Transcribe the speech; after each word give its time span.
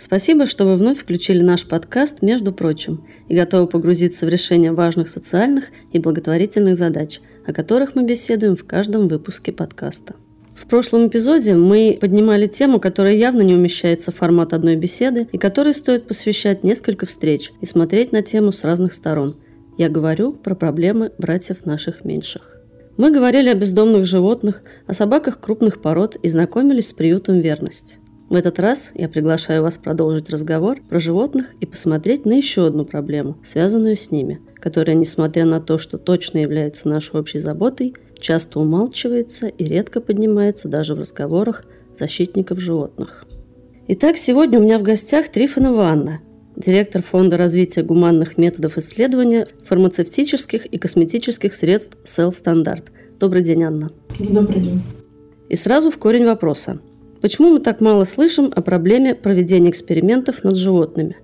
Спасибо, 0.00 0.46
что 0.46 0.64
вы 0.64 0.76
вновь 0.76 0.98
включили 0.98 1.42
наш 1.42 1.66
подкаст 1.66 2.22
«Между 2.22 2.54
прочим» 2.54 3.04
и 3.28 3.36
готовы 3.36 3.66
погрузиться 3.66 4.24
в 4.24 4.30
решение 4.30 4.72
важных 4.72 5.10
социальных 5.10 5.66
и 5.92 5.98
благотворительных 5.98 6.74
задач, 6.74 7.20
о 7.46 7.52
которых 7.52 7.94
мы 7.94 8.04
беседуем 8.04 8.56
в 8.56 8.64
каждом 8.64 9.08
выпуске 9.08 9.52
подкаста. 9.52 10.14
В 10.54 10.66
прошлом 10.66 11.08
эпизоде 11.08 11.54
мы 11.54 11.98
поднимали 12.00 12.46
тему, 12.46 12.80
которая 12.80 13.14
явно 13.14 13.42
не 13.42 13.54
умещается 13.54 14.10
в 14.10 14.16
формат 14.16 14.54
одной 14.54 14.76
беседы 14.76 15.28
и 15.32 15.36
которой 15.36 15.74
стоит 15.74 16.06
посвящать 16.06 16.64
несколько 16.64 17.04
встреч 17.04 17.52
и 17.60 17.66
смотреть 17.66 18.10
на 18.10 18.22
тему 18.22 18.52
с 18.52 18.64
разных 18.64 18.94
сторон. 18.94 19.36
Я 19.76 19.90
говорю 19.90 20.32
про 20.32 20.54
проблемы 20.54 21.12
братьев 21.18 21.66
наших 21.66 22.06
меньших. 22.06 22.56
Мы 22.96 23.12
говорили 23.12 23.50
о 23.50 23.54
бездомных 23.54 24.06
животных, 24.06 24.62
о 24.86 24.94
собаках 24.94 25.40
крупных 25.40 25.82
пород 25.82 26.16
и 26.22 26.28
знакомились 26.28 26.88
с 26.88 26.94
приютом 26.94 27.40
«Верность». 27.40 27.99
В 28.30 28.34
этот 28.36 28.60
раз 28.60 28.92
я 28.94 29.08
приглашаю 29.08 29.64
вас 29.64 29.76
продолжить 29.76 30.30
разговор 30.30 30.78
про 30.88 31.00
животных 31.00 31.52
и 31.58 31.66
посмотреть 31.66 32.24
на 32.24 32.34
еще 32.34 32.64
одну 32.64 32.84
проблему, 32.84 33.36
связанную 33.42 33.96
с 33.96 34.12
ними, 34.12 34.38
которая, 34.54 34.94
несмотря 34.94 35.44
на 35.46 35.60
то, 35.60 35.78
что 35.78 35.98
точно 35.98 36.38
является 36.38 36.88
нашей 36.88 37.18
общей 37.18 37.40
заботой, 37.40 37.92
часто 38.20 38.60
умалчивается 38.60 39.48
и 39.48 39.64
редко 39.64 40.00
поднимается 40.00 40.68
даже 40.68 40.94
в 40.94 41.00
разговорах 41.00 41.64
защитников 41.98 42.60
животных. 42.60 43.24
Итак, 43.88 44.16
сегодня 44.16 44.60
у 44.60 44.62
меня 44.62 44.78
в 44.78 44.82
гостях 44.82 45.28
Трифонова 45.28 45.88
Анна, 45.88 46.20
директор 46.54 47.02
Фонда 47.02 47.36
развития 47.36 47.82
гуманных 47.82 48.38
методов 48.38 48.78
исследования 48.78 49.48
фармацевтических 49.64 50.66
и 50.66 50.78
косметических 50.78 51.52
средств 51.52 51.98
Cell 52.04 52.30
Standard. 52.30 52.84
Добрый 53.18 53.42
день, 53.42 53.64
Анна. 53.64 53.90
Добрый 54.20 54.60
день. 54.60 54.80
И 55.48 55.56
сразу 55.56 55.90
в 55.90 55.98
корень 55.98 56.26
вопроса. 56.26 56.78
Почему 57.20 57.50
мы 57.50 57.60
так 57.60 57.80
мало 57.80 58.04
слышим 58.04 58.50
о 58.54 58.62
проблеме 58.62 59.14
проведения 59.14 59.70
экспериментов 59.70 60.42
над 60.42 60.56
животными? 60.56 61.16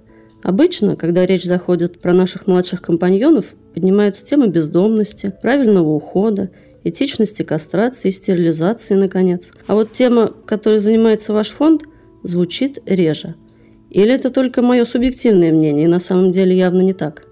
Обычно, 0.43 0.95
когда 0.95 1.25
речь 1.25 1.45
заходит 1.45 2.01
про 2.01 2.13
наших 2.13 2.47
младших 2.47 2.83
компаньонов, 2.83 3.55
поднимаются 3.75 4.25
темы 4.25 4.49
бездомности, 4.49 5.33
правильного 5.43 5.89
ухода, 5.89 6.51
этичности 6.85 7.43
кастрации 7.43 8.09
и 8.09 8.13
стерилизации, 8.13 8.95
наконец. 8.95 9.53
А 9.67 9.75
вот 9.75 9.93
тема, 9.93 10.33
которой 10.47 10.79
занимается 10.79 11.33
ваш 11.33 11.49
фонд, 11.49 11.83
звучит 12.23 12.79
реже. 12.87 13.35
Или 13.91 14.13
это 14.13 14.31
только 14.31 14.63
мое 14.63 14.85
субъективное 14.85 15.53
мнение, 15.53 15.85
и 15.85 15.89
на 15.89 16.01
самом 16.01 16.31
деле 16.31 16.57
явно 16.57 16.83
не 16.83 16.93
так? 16.93 17.26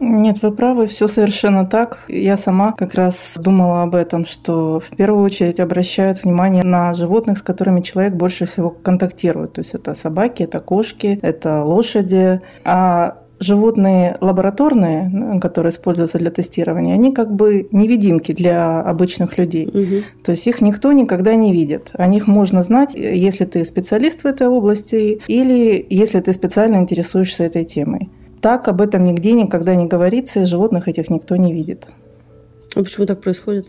Нет, 0.00 0.42
вы 0.42 0.50
правы, 0.50 0.86
все 0.86 1.06
совершенно 1.06 1.66
так. 1.66 2.00
Я 2.08 2.36
сама 2.36 2.72
как 2.72 2.94
раз 2.94 3.34
думала 3.36 3.82
об 3.82 3.94
этом, 3.94 4.26
что 4.26 4.80
в 4.80 4.96
первую 4.96 5.24
очередь 5.24 5.60
обращают 5.60 6.22
внимание 6.22 6.64
на 6.64 6.94
животных, 6.94 7.38
с 7.38 7.42
которыми 7.42 7.80
человек 7.80 8.14
больше 8.14 8.46
всего 8.46 8.70
контактирует. 8.70 9.54
То 9.54 9.60
есть 9.60 9.74
это 9.74 9.94
собаки, 9.94 10.42
это 10.42 10.58
кошки, 10.58 11.18
это 11.22 11.62
лошади. 11.62 12.40
А 12.64 13.18
животные 13.40 14.16
лабораторные, 14.20 15.38
которые 15.40 15.70
используются 15.70 16.18
для 16.18 16.30
тестирования, 16.30 16.94
они 16.94 17.12
как 17.12 17.34
бы 17.34 17.68
невидимки 17.72 18.32
для 18.32 18.80
обычных 18.80 19.38
людей. 19.38 19.66
Угу. 19.66 20.24
То 20.24 20.32
есть 20.32 20.46
их 20.46 20.60
никто 20.60 20.92
никогда 20.92 21.34
не 21.34 21.52
видит. 21.52 21.90
О 21.94 22.06
них 22.06 22.26
можно 22.26 22.62
знать, 22.62 22.94
если 22.94 23.44
ты 23.44 23.64
специалист 23.64 24.22
в 24.22 24.26
этой 24.26 24.48
области 24.48 25.20
или 25.26 25.86
если 25.88 26.20
ты 26.20 26.32
специально 26.32 26.76
интересуешься 26.76 27.44
этой 27.44 27.64
темой 27.64 28.10
так 28.44 28.68
об 28.68 28.82
этом 28.82 29.04
нигде 29.04 29.32
никогда 29.32 29.74
не 29.74 29.86
говорится, 29.86 30.40
и 30.40 30.44
животных 30.44 30.86
этих 30.86 31.08
никто 31.08 31.34
не 31.36 31.54
видит. 31.54 31.88
А 32.76 32.80
почему 32.80 33.06
так 33.06 33.22
происходит? 33.22 33.68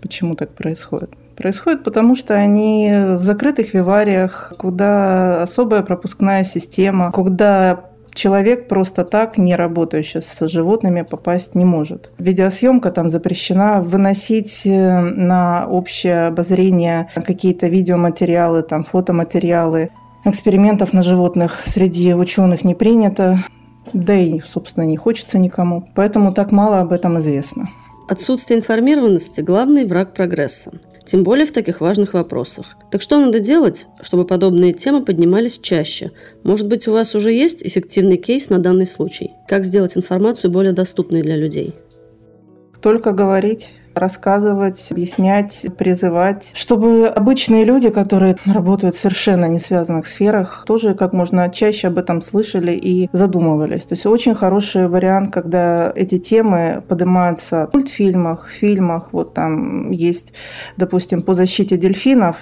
Почему 0.00 0.36
так 0.36 0.50
происходит? 0.50 1.10
Происходит 1.34 1.82
потому, 1.82 2.14
что 2.14 2.34
они 2.34 2.88
в 3.18 3.24
закрытых 3.24 3.74
вивариях, 3.74 4.52
куда 4.60 5.42
особая 5.42 5.82
пропускная 5.82 6.44
система, 6.44 7.10
куда 7.10 7.90
человек 8.14 8.68
просто 8.68 9.04
так, 9.04 9.38
не 9.38 9.56
работающий 9.56 10.22
с 10.22 10.46
животными, 10.46 11.02
попасть 11.02 11.56
не 11.56 11.64
может. 11.64 12.12
Видеосъемка 12.18 12.92
там 12.92 13.10
запрещена, 13.10 13.80
выносить 13.80 14.62
э, 14.66 15.00
на 15.00 15.66
общее 15.66 16.28
обозрение 16.28 17.08
какие-то 17.12 17.66
видеоматериалы, 17.66 18.62
там 18.62 18.84
фотоматериалы. 18.84 19.90
Экспериментов 20.24 20.92
на 20.92 21.02
животных 21.02 21.62
среди 21.66 22.14
ученых 22.14 22.62
не 22.62 22.76
принято. 22.76 23.40
Да 23.92 24.18
и, 24.18 24.40
собственно, 24.40 24.84
не 24.84 24.96
хочется 24.96 25.38
никому. 25.38 25.88
Поэтому 25.94 26.32
так 26.32 26.52
мало 26.52 26.80
об 26.80 26.92
этом 26.92 27.18
известно. 27.18 27.70
Отсутствие 28.08 28.58
информированности– 28.58 29.40
главный 29.42 29.84
враг 29.84 30.14
прогресса. 30.14 30.72
Тем 31.04 31.22
более 31.22 31.46
в 31.46 31.52
таких 31.52 31.80
важных 31.80 32.14
вопросах. 32.14 32.76
Так 32.90 33.00
что 33.00 33.18
надо 33.20 33.38
делать, 33.38 33.86
чтобы 34.00 34.24
подобные 34.24 34.72
темы 34.72 35.04
поднимались 35.04 35.58
чаще? 35.58 36.10
Может 36.42 36.68
быть, 36.68 36.88
у 36.88 36.92
вас 36.92 37.14
уже 37.14 37.32
есть 37.32 37.64
эффективный 37.64 38.16
кейс 38.16 38.50
на 38.50 38.58
данный 38.58 38.86
случай? 38.88 39.32
Как 39.46 39.64
сделать 39.64 39.96
информацию 39.96 40.50
более 40.50 40.72
доступной 40.72 41.22
для 41.22 41.36
людей? 41.36 41.74
Только 42.80 43.12
говорить 43.12 43.74
рассказывать, 43.96 44.88
объяснять, 44.90 45.66
призывать, 45.76 46.52
чтобы 46.54 47.06
обычные 47.06 47.64
люди, 47.64 47.90
которые 47.90 48.36
работают 48.44 48.94
в 48.94 49.00
совершенно 49.00 49.46
не 49.46 49.58
связанных 49.58 50.06
сферах, 50.06 50.64
тоже 50.66 50.94
как 50.94 51.12
можно 51.12 51.48
чаще 51.48 51.88
об 51.88 51.98
этом 51.98 52.20
слышали 52.20 52.72
и 52.72 53.08
задумывались. 53.12 53.84
То 53.84 53.94
есть 53.94 54.06
очень 54.06 54.34
хороший 54.34 54.88
вариант, 54.88 55.32
когда 55.32 55.92
эти 55.94 56.18
темы 56.18 56.82
поднимаются 56.86 57.68
в 57.72 57.74
мультфильмах, 57.74 58.48
фильмах. 58.50 59.08
Вот 59.12 59.34
там 59.34 59.90
есть, 59.90 60.32
допустим, 60.76 61.22
по 61.22 61.34
защите 61.34 61.76
дельфинов 61.76 62.36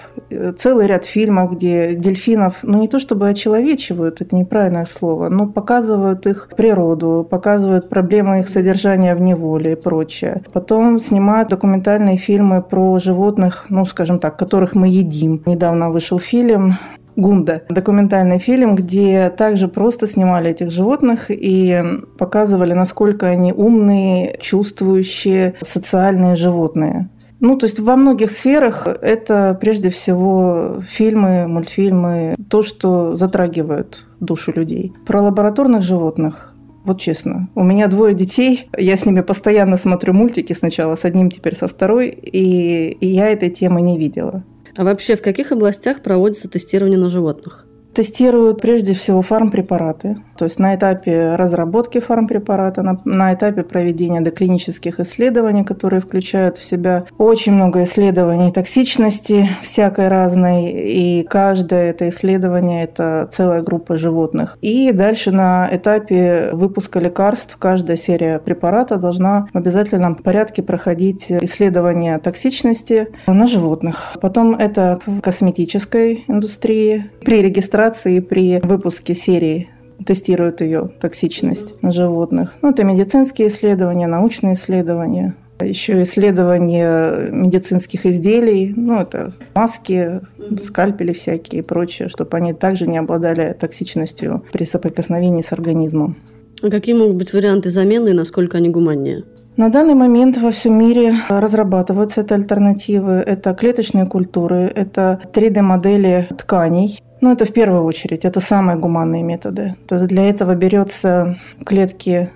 целый 0.57 0.87
ряд 0.87 1.05
фильмов, 1.05 1.53
где 1.53 1.95
дельфинов, 1.95 2.59
ну 2.63 2.81
не 2.81 2.89
то 2.89 2.99
чтобы 2.99 3.29
очеловечивают, 3.29 4.21
это 4.21 4.35
неправильное 4.35 4.85
слово, 4.85 5.29
но 5.29 5.47
показывают 5.47 6.27
их 6.27 6.49
природу, 6.57 7.27
показывают 7.29 7.89
проблемы 7.89 8.41
их 8.41 8.49
содержания 8.49 9.15
в 9.15 9.21
неволе 9.21 9.73
и 9.73 9.77
прочее. 9.77 10.43
Потом 10.53 10.99
снимают 10.99 11.44
снимают 11.45 11.49
документальные 11.51 12.17
фильмы 12.17 12.63
про 12.63 12.99
животных, 12.99 13.67
ну, 13.69 13.85
скажем 13.85 14.19
так, 14.19 14.39
которых 14.39 14.75
мы 14.75 14.89
едим. 14.89 15.43
Недавно 15.47 15.91
вышел 15.91 16.19
фильм 16.19 16.75
Гунда. 17.17 17.63
Документальный 17.69 18.39
фильм, 18.39 18.75
где 18.75 19.31
также 19.31 19.69
просто 19.69 20.07
снимали 20.07 20.51
этих 20.51 20.71
животных 20.71 21.31
и 21.31 21.83
показывали, 22.19 22.75
насколько 22.75 23.27
они 23.27 23.53
умные, 23.53 24.37
чувствующие, 24.41 25.55
социальные 25.63 26.37
животные. 26.37 27.09
Ну, 27.41 27.57
то 27.57 27.67
есть 27.67 27.81
во 27.81 27.97
многих 27.97 28.31
сферах 28.31 28.87
это 28.87 29.57
прежде 29.61 29.89
всего 29.91 30.83
фильмы, 30.89 31.47
мультфильмы, 31.47 32.35
то, 32.49 32.63
что 32.63 33.17
затрагивает 33.17 34.05
душу 34.21 34.53
людей. 34.57 34.93
Про 35.07 35.23
лабораторных 35.23 35.83
животных 35.83 36.54
вот 36.85 37.01
честно. 37.01 37.49
У 37.55 37.63
меня 37.63 37.89
двое 37.89 38.15
детей. 38.15 38.69
Я 38.77 38.97
с 38.97 39.07
ними 39.07 39.23
постоянно 39.23 39.79
смотрю 39.79 40.13
мультики 40.13 40.53
сначала 40.53 40.97
с 40.97 41.05
одним, 41.07 41.31
теперь 41.31 41.57
со 41.57 41.67
второй. 41.67 42.11
И, 42.11 42.91
и 42.91 43.07
я 43.07 43.29
этой 43.29 43.49
темы 43.49 43.81
не 43.81 43.99
видела. 43.99 44.45
А 44.77 44.85
вообще 44.85 45.17
в 45.17 45.23
каких 45.23 45.51
областях 45.51 46.03
проводится 46.03 46.49
тестирование 46.49 46.99
на 46.99 47.09
животных? 47.09 47.67
Тестируют 47.95 48.61
прежде 48.61 48.93
всего 48.93 49.23
фармпрепараты, 49.23 50.17
то 50.37 50.47
есть 50.47 50.59
на 50.59 50.75
этапе 50.75 51.37
разработки 51.37 52.01
фармпрепарата, 52.01 52.83
на, 52.83 53.01
на 53.05 53.33
этапе 53.33 53.63
проведения 53.63 54.21
доклинических 54.21 54.99
исследований, 54.99 55.63
которые 55.63 56.01
включают 56.01 56.59
в 56.59 56.65
себя 56.65 57.05
очень 57.19 57.53
много 57.53 57.85
исследований 57.85 58.51
токсичности 58.51 59.49
всякой 59.63 60.09
разной, 60.09 60.73
и 60.73 61.23
каждое 61.23 61.91
это 61.91 62.09
исследование– 62.09 62.83
это 62.85 63.29
целая 63.31 63.63
группа 63.63 63.97
животных. 63.97 64.59
И 64.61 64.91
дальше 64.91 65.31
на 65.31 65.69
этапе 65.71 66.51
выпуска 66.53 66.99
лекарств 66.99 67.57
каждая 67.61 67.97
серия 67.97 68.41
препарата 68.41 68.97
должна 68.97 69.47
в 69.53 69.57
обязательном 69.57 70.17
порядке 70.17 70.65
проходить 70.65 71.31
исследование 71.31 72.19
токсичности 72.19 73.07
на 73.29 73.47
животных. 73.47 74.15
Потом 74.21 74.57
это 74.57 74.99
в 75.07 75.21
косметической 75.21 76.25
индустрии. 76.27 77.11
При 77.25 77.41
регистрации 77.41 77.84
операции 77.85 78.21
при 78.21 78.61
выпуске 78.63 79.15
серии 79.15 79.69
тестируют 80.07 80.61
ее 80.63 80.91
токсичность 81.01 81.75
на 81.83 81.91
животных. 81.91 82.55
Ну, 82.63 82.71
это 82.71 82.83
медицинские 82.83 83.49
исследования, 83.49 84.07
научные 84.07 84.55
исследования. 84.55 85.35
еще 85.61 86.03
исследование 86.03 87.31
медицинских 87.31 88.07
изделий, 88.07 88.73
ну, 88.75 89.01
это 89.01 89.35
маски, 89.55 90.21
скальпели 90.63 91.13
всякие 91.13 91.61
и 91.61 91.63
прочее, 91.63 92.09
чтобы 92.09 92.37
они 92.39 92.55
также 92.55 92.87
не 92.87 92.99
обладали 92.99 93.55
токсичностью 93.59 94.43
при 94.53 94.65
соприкосновении 94.65 95.43
с 95.43 95.53
организмом. 95.53 96.17
А 96.63 96.71
какие 96.71 96.95
могут 96.95 97.17
быть 97.17 97.33
варианты 97.35 97.71
замены 97.71 98.11
и 98.11 98.15
насколько 98.15 98.57
они 98.57 98.71
гуманнее? 98.71 99.25
На 99.57 99.69
данный 99.69 99.95
момент 99.95 100.39
во 100.39 100.51
всем 100.51 100.77
мире 100.77 101.15
разрабатываются 101.29 102.23
это 102.23 102.35
альтернативы. 102.35 103.13
Это 103.13 103.55
клеточные 103.55 104.07
культуры, 104.07 104.73
это 104.75 105.21
3D-модели 105.33 106.29
тканей. 106.37 106.99
Ну, 107.25 107.33
это 107.33 107.47
в 107.47 107.55
первую 107.55 107.85
очередь, 107.85 108.27
это 108.27 108.41
самые 108.41 108.77
гуманные 108.77 109.23
методы. 109.23 109.77
То 109.89 109.95
есть 109.95 110.09
для 110.09 110.29
этого 110.29 110.55
берется 110.55 111.39
клетки 111.65 112.29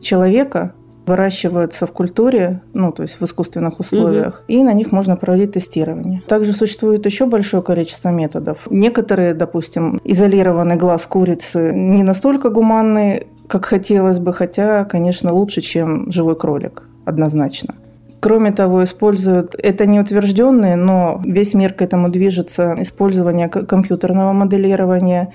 человека, 0.00 0.74
выращиваются 1.06 1.86
в 1.86 1.92
культуре, 1.92 2.60
ну, 2.74 2.90
то 2.90 3.02
есть 3.02 3.20
в 3.20 3.24
искусственных 3.24 3.78
условиях, 3.78 4.42
угу. 4.42 4.52
и 4.52 4.64
на 4.64 4.72
них 4.72 4.90
можно 4.90 5.14
проводить 5.14 5.52
тестирование. 5.52 6.22
Также 6.26 6.54
существует 6.54 7.06
еще 7.06 7.26
большое 7.26 7.62
количество 7.62 8.08
методов. 8.08 8.66
Некоторые, 8.68 9.34
допустим, 9.34 10.00
изолированный 10.02 10.74
глаз 10.74 11.06
курицы 11.06 11.70
не 11.72 12.02
настолько 12.02 12.50
гуманный, 12.50 13.28
как 13.46 13.64
хотелось 13.64 14.18
бы, 14.18 14.32
хотя, 14.32 14.84
конечно, 14.86 15.32
лучше, 15.32 15.60
чем 15.60 16.10
живой 16.10 16.34
кролик, 16.34 16.82
однозначно. 17.04 17.76
Кроме 18.22 18.52
того, 18.52 18.84
используют, 18.84 19.56
это 19.58 19.84
не 19.84 19.98
утвержденные, 19.98 20.76
но 20.76 21.20
весь 21.24 21.54
мир 21.54 21.72
к 21.72 21.82
этому 21.82 22.08
движется, 22.08 22.76
использование 22.78 23.48
компьютерного 23.48 24.32
моделирования 24.32 25.32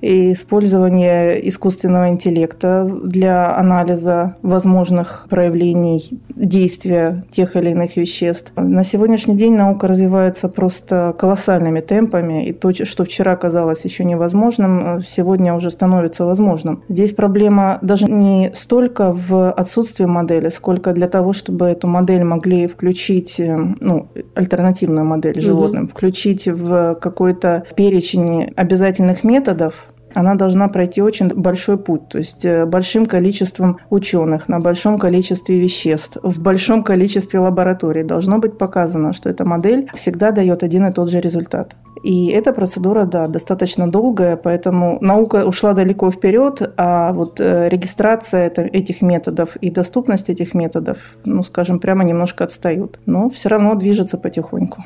и 0.00 0.32
использование 0.32 1.48
искусственного 1.48 2.08
интеллекта 2.08 2.88
для 3.04 3.56
анализа 3.56 4.36
возможных 4.42 5.26
проявлений 5.28 6.20
действия 6.34 7.24
тех 7.30 7.56
или 7.56 7.70
иных 7.70 7.96
веществ. 7.96 8.52
На 8.56 8.84
сегодняшний 8.84 9.36
день 9.36 9.56
наука 9.56 9.88
развивается 9.88 10.48
просто 10.48 11.14
колоссальными 11.18 11.80
темпами, 11.80 12.46
и 12.46 12.52
то, 12.52 12.72
что 12.72 13.04
вчера 13.04 13.36
казалось 13.36 13.84
еще 13.84 14.04
невозможным, 14.04 15.00
сегодня 15.06 15.54
уже 15.54 15.70
становится 15.70 16.24
возможным. 16.24 16.82
Здесь 16.88 17.12
проблема 17.12 17.78
даже 17.82 18.06
не 18.06 18.50
столько 18.54 19.12
в 19.12 19.50
отсутствии 19.50 20.04
модели, 20.04 20.48
сколько 20.50 20.92
для 20.92 21.08
того, 21.08 21.32
чтобы 21.32 21.66
эту 21.66 21.88
модель 21.88 22.24
могли 22.24 22.66
включить, 22.66 23.36
ну, 23.38 24.08
альтернативную 24.34 25.04
модель 25.04 25.40
животным, 25.40 25.84
угу. 25.84 25.90
включить 25.90 26.46
в 26.46 26.94
какой-то 27.00 27.64
перечень 27.74 28.52
обязательных 28.56 29.24
методов, 29.24 29.86
она 30.16 30.34
должна 30.34 30.68
пройти 30.68 31.02
очень 31.02 31.28
большой 31.28 31.76
путь, 31.76 32.08
то 32.08 32.18
есть 32.18 32.44
э, 32.46 32.64
большим 32.64 33.04
количеством 33.04 33.76
ученых, 33.90 34.48
на 34.48 34.60
большом 34.60 34.98
количестве 34.98 35.60
веществ, 35.60 36.16
в 36.22 36.40
большом 36.40 36.82
количестве 36.82 37.38
лабораторий 37.38 38.02
должно 38.02 38.38
быть 38.38 38.56
показано, 38.56 39.12
что 39.12 39.28
эта 39.28 39.44
модель 39.44 39.90
всегда 39.94 40.30
дает 40.30 40.62
один 40.62 40.86
и 40.86 40.92
тот 40.92 41.10
же 41.10 41.20
результат. 41.20 41.76
И 42.02 42.28
эта 42.28 42.54
процедура, 42.54 43.04
да, 43.04 43.28
достаточно 43.28 43.90
долгая, 43.90 44.36
поэтому 44.36 44.98
наука 45.02 45.44
ушла 45.44 45.74
далеко 45.74 46.10
вперед, 46.10 46.62
а 46.78 47.12
вот 47.12 47.38
э, 47.38 47.68
регистрация 47.68 48.48
этих 48.48 49.02
методов 49.02 49.56
и 49.56 49.70
доступность 49.70 50.30
этих 50.30 50.54
методов, 50.54 50.96
ну, 51.26 51.42
скажем, 51.42 51.78
прямо 51.78 52.04
немножко 52.04 52.44
отстают. 52.44 52.98
Но 53.04 53.28
все 53.28 53.50
равно 53.50 53.74
движется 53.74 54.16
потихоньку. 54.16 54.82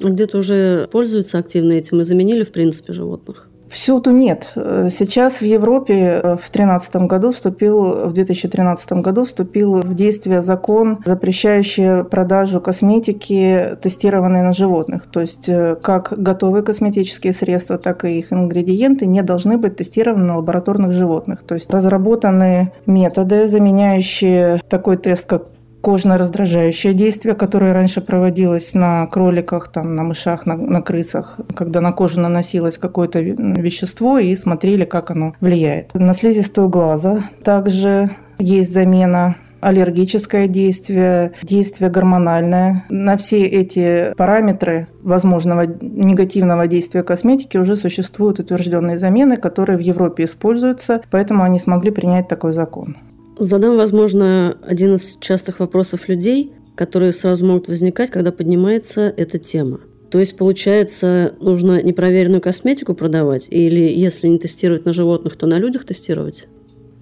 Где-то 0.00 0.38
уже 0.38 0.86
пользуются 0.92 1.38
активно 1.38 1.72
этим 1.72 2.00
и 2.00 2.04
заменили, 2.04 2.44
в 2.44 2.52
принципе, 2.52 2.92
животных? 2.92 3.47
Всюду 3.70 4.10
нет. 4.10 4.52
Сейчас 4.54 5.40
в 5.40 5.44
Европе 5.44 6.20
э, 6.22 6.36
в 6.36 6.50
2013 6.50 6.96
году 6.96 7.32
вступил, 7.32 8.08
в 8.08 8.12
2013 8.12 8.92
году 8.92 9.24
вступил 9.24 9.80
в 9.80 9.94
действие 9.94 10.42
закон, 10.42 10.98
запрещающий 11.04 12.04
продажу 12.04 12.60
косметики, 12.60 13.76
тестированной 13.82 14.42
на 14.42 14.52
животных. 14.52 15.06
То 15.10 15.20
есть 15.20 15.48
э, 15.48 15.76
как 15.80 16.14
готовые 16.16 16.62
косметические 16.62 17.32
средства, 17.32 17.78
так 17.78 18.04
и 18.04 18.18
их 18.18 18.32
ингредиенты 18.32 19.06
не 19.06 19.22
должны 19.22 19.58
быть 19.58 19.76
тестированы 19.76 20.24
на 20.24 20.36
лабораторных 20.38 20.94
животных. 20.94 21.40
То 21.46 21.54
есть 21.54 21.70
разработаны 21.70 22.72
методы, 22.86 23.48
заменяющие 23.48 24.60
такой 24.68 24.96
тест, 24.96 25.26
как 25.26 25.44
кожно-раздражающее 25.80 26.92
действие, 26.92 27.34
которое 27.34 27.72
раньше 27.72 28.00
проводилось 28.00 28.74
на 28.74 29.06
кроликах, 29.06 29.70
там, 29.70 29.94
на 29.94 30.02
мышах, 30.02 30.46
на, 30.46 30.56
на 30.56 30.82
крысах, 30.82 31.38
когда 31.54 31.80
на 31.80 31.92
кожу 31.92 32.20
наносилось 32.20 32.78
какое-то 32.78 33.20
вещество 33.20 34.18
и 34.18 34.34
смотрели, 34.36 34.84
как 34.84 35.10
оно 35.10 35.34
влияет. 35.40 35.94
На 35.94 36.14
слизистую 36.14 36.68
глаза 36.68 37.22
также 37.44 38.10
есть 38.38 38.72
замена 38.72 39.36
аллергическое 39.60 40.46
действие, 40.46 41.32
действие 41.42 41.90
гормональное. 41.90 42.84
На 42.88 43.16
все 43.16 43.44
эти 43.46 44.14
параметры 44.16 44.88
возможного 45.02 45.62
негативного 45.62 46.66
действия 46.66 47.02
косметики 47.02 47.56
уже 47.56 47.76
существуют 47.76 48.38
утвержденные 48.40 48.98
замены, 48.98 49.36
которые 49.36 49.76
в 49.76 49.80
Европе 49.80 50.24
используются, 50.24 51.02
поэтому 51.10 51.42
они 51.42 51.58
смогли 51.58 51.90
принять 51.90 52.28
такой 52.28 52.52
закон. 52.52 52.96
Задам, 53.38 53.76
возможно, 53.76 54.56
один 54.62 54.96
из 54.96 55.16
частых 55.20 55.60
вопросов 55.60 56.08
людей, 56.08 56.52
которые 56.74 57.12
сразу 57.12 57.46
могут 57.46 57.68
возникать, 57.68 58.10
когда 58.10 58.32
поднимается 58.32 59.12
эта 59.16 59.38
тема. 59.38 59.80
То 60.10 60.18
есть, 60.18 60.36
получается, 60.36 61.34
нужно 61.40 61.82
непроверенную 61.82 62.40
косметику 62.40 62.94
продавать? 62.94 63.46
Или 63.50 63.80
если 63.80 64.28
не 64.28 64.38
тестировать 64.38 64.84
на 64.84 64.92
животных, 64.92 65.36
то 65.36 65.46
на 65.46 65.58
людях 65.58 65.84
тестировать? 65.84 66.48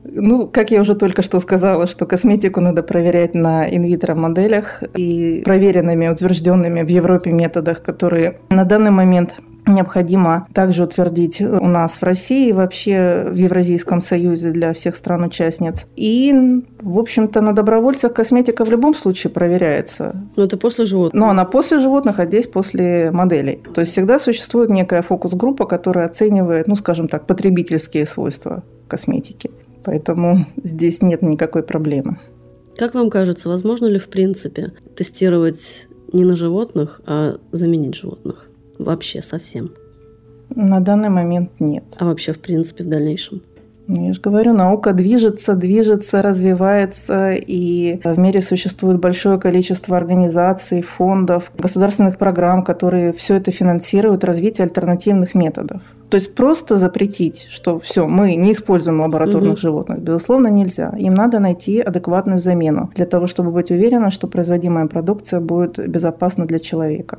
Ну, 0.04 0.46
как 0.46 0.70
я 0.70 0.80
уже 0.80 0.94
только 0.94 1.22
что 1.22 1.38
сказала, 1.40 1.86
что 1.86 2.06
косметику 2.06 2.60
надо 2.60 2.82
проверять 2.82 3.34
на 3.34 3.68
инвитро 3.68 4.14
моделях 4.14 4.82
и 4.96 5.42
проверенными, 5.44 6.08
утвержденными 6.08 6.82
в 6.82 6.88
Европе 6.88 7.32
методах, 7.32 7.82
которые 7.82 8.40
на 8.50 8.64
данный 8.64 8.90
момент 8.90 9.36
необходимо 9.66 10.46
также 10.52 10.84
утвердить 10.84 11.40
у 11.40 11.66
нас 11.66 11.94
в 11.94 12.02
России 12.02 12.48
и 12.48 12.52
вообще 12.52 13.28
в 13.30 13.34
Евразийском 13.34 14.00
Союзе 14.00 14.50
для 14.50 14.72
всех 14.72 14.96
стран-участниц. 14.96 15.86
И, 15.96 16.32
в 16.80 16.98
общем-то, 16.98 17.40
на 17.40 17.52
добровольцах 17.52 18.14
косметика 18.14 18.64
в 18.64 18.70
любом 18.70 18.94
случае 18.94 19.30
проверяется. 19.30 20.16
Но 20.36 20.44
это 20.44 20.56
после 20.56 20.86
животных. 20.86 21.20
Но 21.20 21.28
она 21.30 21.44
после 21.44 21.80
животных, 21.80 22.20
а 22.20 22.26
здесь 22.26 22.46
после 22.46 23.10
моделей. 23.10 23.62
То 23.74 23.80
есть 23.80 23.92
всегда 23.92 24.18
существует 24.18 24.70
некая 24.70 25.02
фокус-группа, 25.02 25.66
которая 25.66 26.06
оценивает, 26.06 26.66
ну, 26.66 26.74
скажем 26.76 27.08
так, 27.08 27.26
потребительские 27.26 28.06
свойства 28.06 28.62
косметики. 28.88 29.50
Поэтому 29.84 30.46
здесь 30.62 31.02
нет 31.02 31.22
никакой 31.22 31.62
проблемы. 31.62 32.18
Как 32.76 32.94
вам 32.94 33.08
кажется, 33.08 33.48
возможно 33.48 33.86
ли 33.86 33.98
в 33.98 34.08
принципе 34.08 34.72
тестировать 34.96 35.88
не 36.12 36.24
на 36.24 36.36
животных, 36.36 37.00
а 37.06 37.36
заменить 37.52 37.94
животных? 37.94 38.45
Вообще 38.78 39.22
совсем? 39.22 39.72
На 40.54 40.80
данный 40.80 41.08
момент 41.10 41.50
нет. 41.58 41.84
А 41.98 42.06
вообще, 42.06 42.32
в 42.32 42.38
принципе, 42.38 42.84
в 42.84 42.88
дальнейшем? 42.88 43.42
Ну, 43.88 44.08
я 44.08 44.12
же 44.12 44.20
говорю, 44.20 44.52
наука 44.52 44.92
движется, 44.92 45.54
движется, 45.54 46.20
развивается, 46.20 47.32
и 47.34 48.00
в 48.02 48.18
мире 48.18 48.42
существует 48.42 48.98
большое 48.98 49.38
количество 49.38 49.96
организаций, 49.96 50.82
фондов, 50.82 51.52
государственных 51.56 52.18
программ, 52.18 52.64
которые 52.64 53.12
все 53.12 53.36
это 53.36 53.52
финансируют, 53.52 54.24
развитие 54.24 54.64
альтернативных 54.64 55.34
методов. 55.36 55.82
То 56.10 56.16
есть 56.16 56.34
просто 56.34 56.78
запретить, 56.78 57.46
что 57.48 57.78
все, 57.78 58.08
мы 58.08 58.34
не 58.34 58.52
используем 58.52 59.00
лабораторных 59.00 59.52
угу. 59.52 59.60
животных, 59.60 60.00
безусловно, 60.00 60.48
нельзя. 60.48 60.92
Им 60.98 61.14
надо 61.14 61.38
найти 61.38 61.80
адекватную 61.80 62.40
замену 62.40 62.90
для 62.96 63.06
того, 63.06 63.28
чтобы 63.28 63.52
быть 63.52 63.70
уверенным, 63.70 64.10
что 64.10 64.26
производимая 64.26 64.86
продукция 64.86 65.38
будет 65.38 65.78
безопасна 65.88 66.44
для 66.44 66.58
человека. 66.58 67.18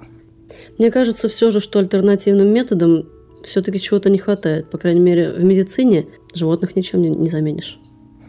Мне 0.77 0.91
кажется 0.91 1.29
все 1.29 1.51
же, 1.51 1.59
что 1.59 1.79
альтернативным 1.79 2.47
методом 2.47 3.07
все-таки 3.43 3.79
чего-то 3.79 4.09
не 4.09 4.17
хватает. 4.17 4.69
По 4.69 4.77
крайней 4.77 4.99
мере, 4.99 5.31
в 5.31 5.43
медицине 5.43 6.07
животных 6.33 6.75
ничем 6.75 7.01
не, 7.01 7.09
не 7.09 7.29
заменишь. 7.29 7.79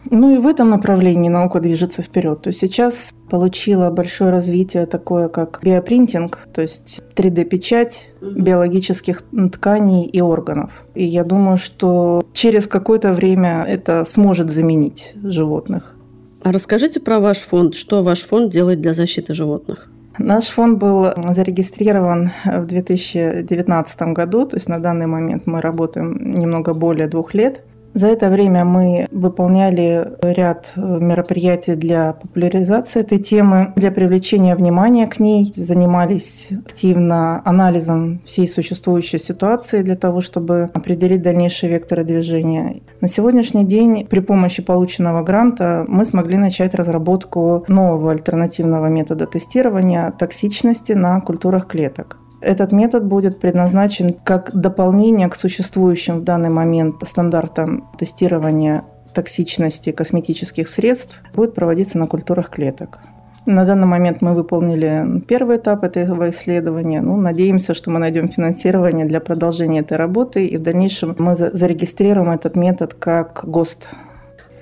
Ну 0.09 0.35
и 0.35 0.39
в 0.39 0.47
этом 0.47 0.69
направлении 0.69 1.29
наука 1.29 1.59
движется 1.59 2.01
вперед. 2.01 2.41
То 2.41 2.49
есть 2.49 2.59
сейчас 2.59 3.11
получила 3.29 3.89
большое 3.89 4.31
развитие 4.31 4.85
такое, 4.85 5.27
как 5.27 5.59
биопринтинг, 5.61 6.47
то 6.53 6.61
есть 6.61 7.01
3D-печать 7.15 8.07
биологических 8.21 9.21
тканей 9.53 10.05
и 10.05 10.21
органов. 10.21 10.85
И 10.95 11.05
я 11.05 11.23
думаю, 11.23 11.57
что 11.57 12.23
через 12.33 12.65
какое-то 12.65 13.13
время 13.13 13.63
это 13.67 14.03
сможет 14.05 14.49
заменить 14.49 15.13
животных. 15.21 15.95
А 16.41 16.51
расскажите 16.51 16.99
про 16.99 17.19
ваш 17.19 17.39
фонд. 17.39 17.75
Что 17.75 18.01
ваш 18.01 18.21
фонд 18.21 18.51
делает 18.51 18.81
для 18.81 18.93
защиты 18.93 19.33
животных? 19.33 19.89
Наш 20.19 20.49
фонд 20.49 20.77
был 20.77 21.13
зарегистрирован 21.29 22.31
в 22.43 22.65
2019 22.65 24.01
году, 24.13 24.45
то 24.45 24.57
есть 24.57 24.67
на 24.67 24.79
данный 24.79 25.07
момент 25.07 25.47
мы 25.47 25.61
работаем 25.61 26.33
немного 26.33 26.73
более 26.73 27.07
двух 27.07 27.33
лет. 27.33 27.63
За 27.93 28.07
это 28.07 28.29
время 28.29 28.65
мы 28.65 29.07
выполняли 29.11 30.13
ряд 30.21 30.73
э, 30.75 30.79
мероприятий 30.79 31.75
для 31.75 32.13
популяризации 32.13 32.99
этой 32.99 33.17
темы, 33.17 33.73
для 33.75 33.91
привлечения 33.91 34.55
внимания 34.55 35.07
к 35.07 35.19
ней, 35.19 35.51
занимались 35.55 36.49
активно 36.65 37.41
анализом 37.45 38.21
всей 38.25 38.47
существующей 38.47 39.17
ситуации 39.17 39.81
для 39.81 39.95
того, 39.95 40.21
чтобы 40.21 40.69
определить 40.73 41.21
дальнейшие 41.21 41.71
векторы 41.71 42.03
движения. 42.03 42.81
На 43.01 43.07
сегодняшний 43.07 43.65
день 43.65 44.05
при 44.07 44.19
помощи 44.19 44.61
полученного 44.61 45.23
гранта 45.23 45.85
мы 45.87 46.05
смогли 46.05 46.37
начать 46.37 46.75
разработку 46.75 47.65
нового 47.67 48.11
альтернативного 48.11 48.87
метода 48.87 49.25
тестирования 49.25 50.11
токсичности 50.11 50.93
на 50.93 51.19
культурах 51.21 51.67
клеток. 51.67 52.17
Этот 52.41 52.71
метод 52.71 53.05
будет 53.05 53.39
предназначен 53.39 54.11
как 54.23 54.51
дополнение 54.53 55.27
к 55.27 55.35
существующим 55.35 56.19
в 56.19 56.23
данный 56.23 56.49
момент 56.49 56.95
стандартам 57.05 57.89
тестирования 57.97 58.85
токсичности 59.13 59.91
косметических 59.91 60.69
средств, 60.69 61.21
будет 61.33 61.53
проводиться 61.53 61.97
на 61.97 62.07
культурах 62.07 62.49
клеток. 62.49 62.99
На 63.45 63.65
данный 63.65 63.87
момент 63.87 64.21
мы 64.21 64.33
выполнили 64.35 65.23
первый 65.27 65.57
этап 65.57 65.83
этого 65.83 66.29
исследования. 66.29 67.01
Ну, 67.01 67.17
надеемся, 67.17 67.73
что 67.73 67.89
мы 67.89 67.99
найдем 67.99 68.29
финансирование 68.29 69.05
для 69.05 69.19
продолжения 69.19 69.79
этой 69.79 69.97
работы, 69.97 70.45
и 70.45 70.57
в 70.57 70.61
дальнейшем 70.61 71.15
мы 71.17 71.35
зарегистрируем 71.35 72.31
этот 72.31 72.55
метод 72.55 72.93
как 72.93 73.41
ГОСТ. 73.43 73.89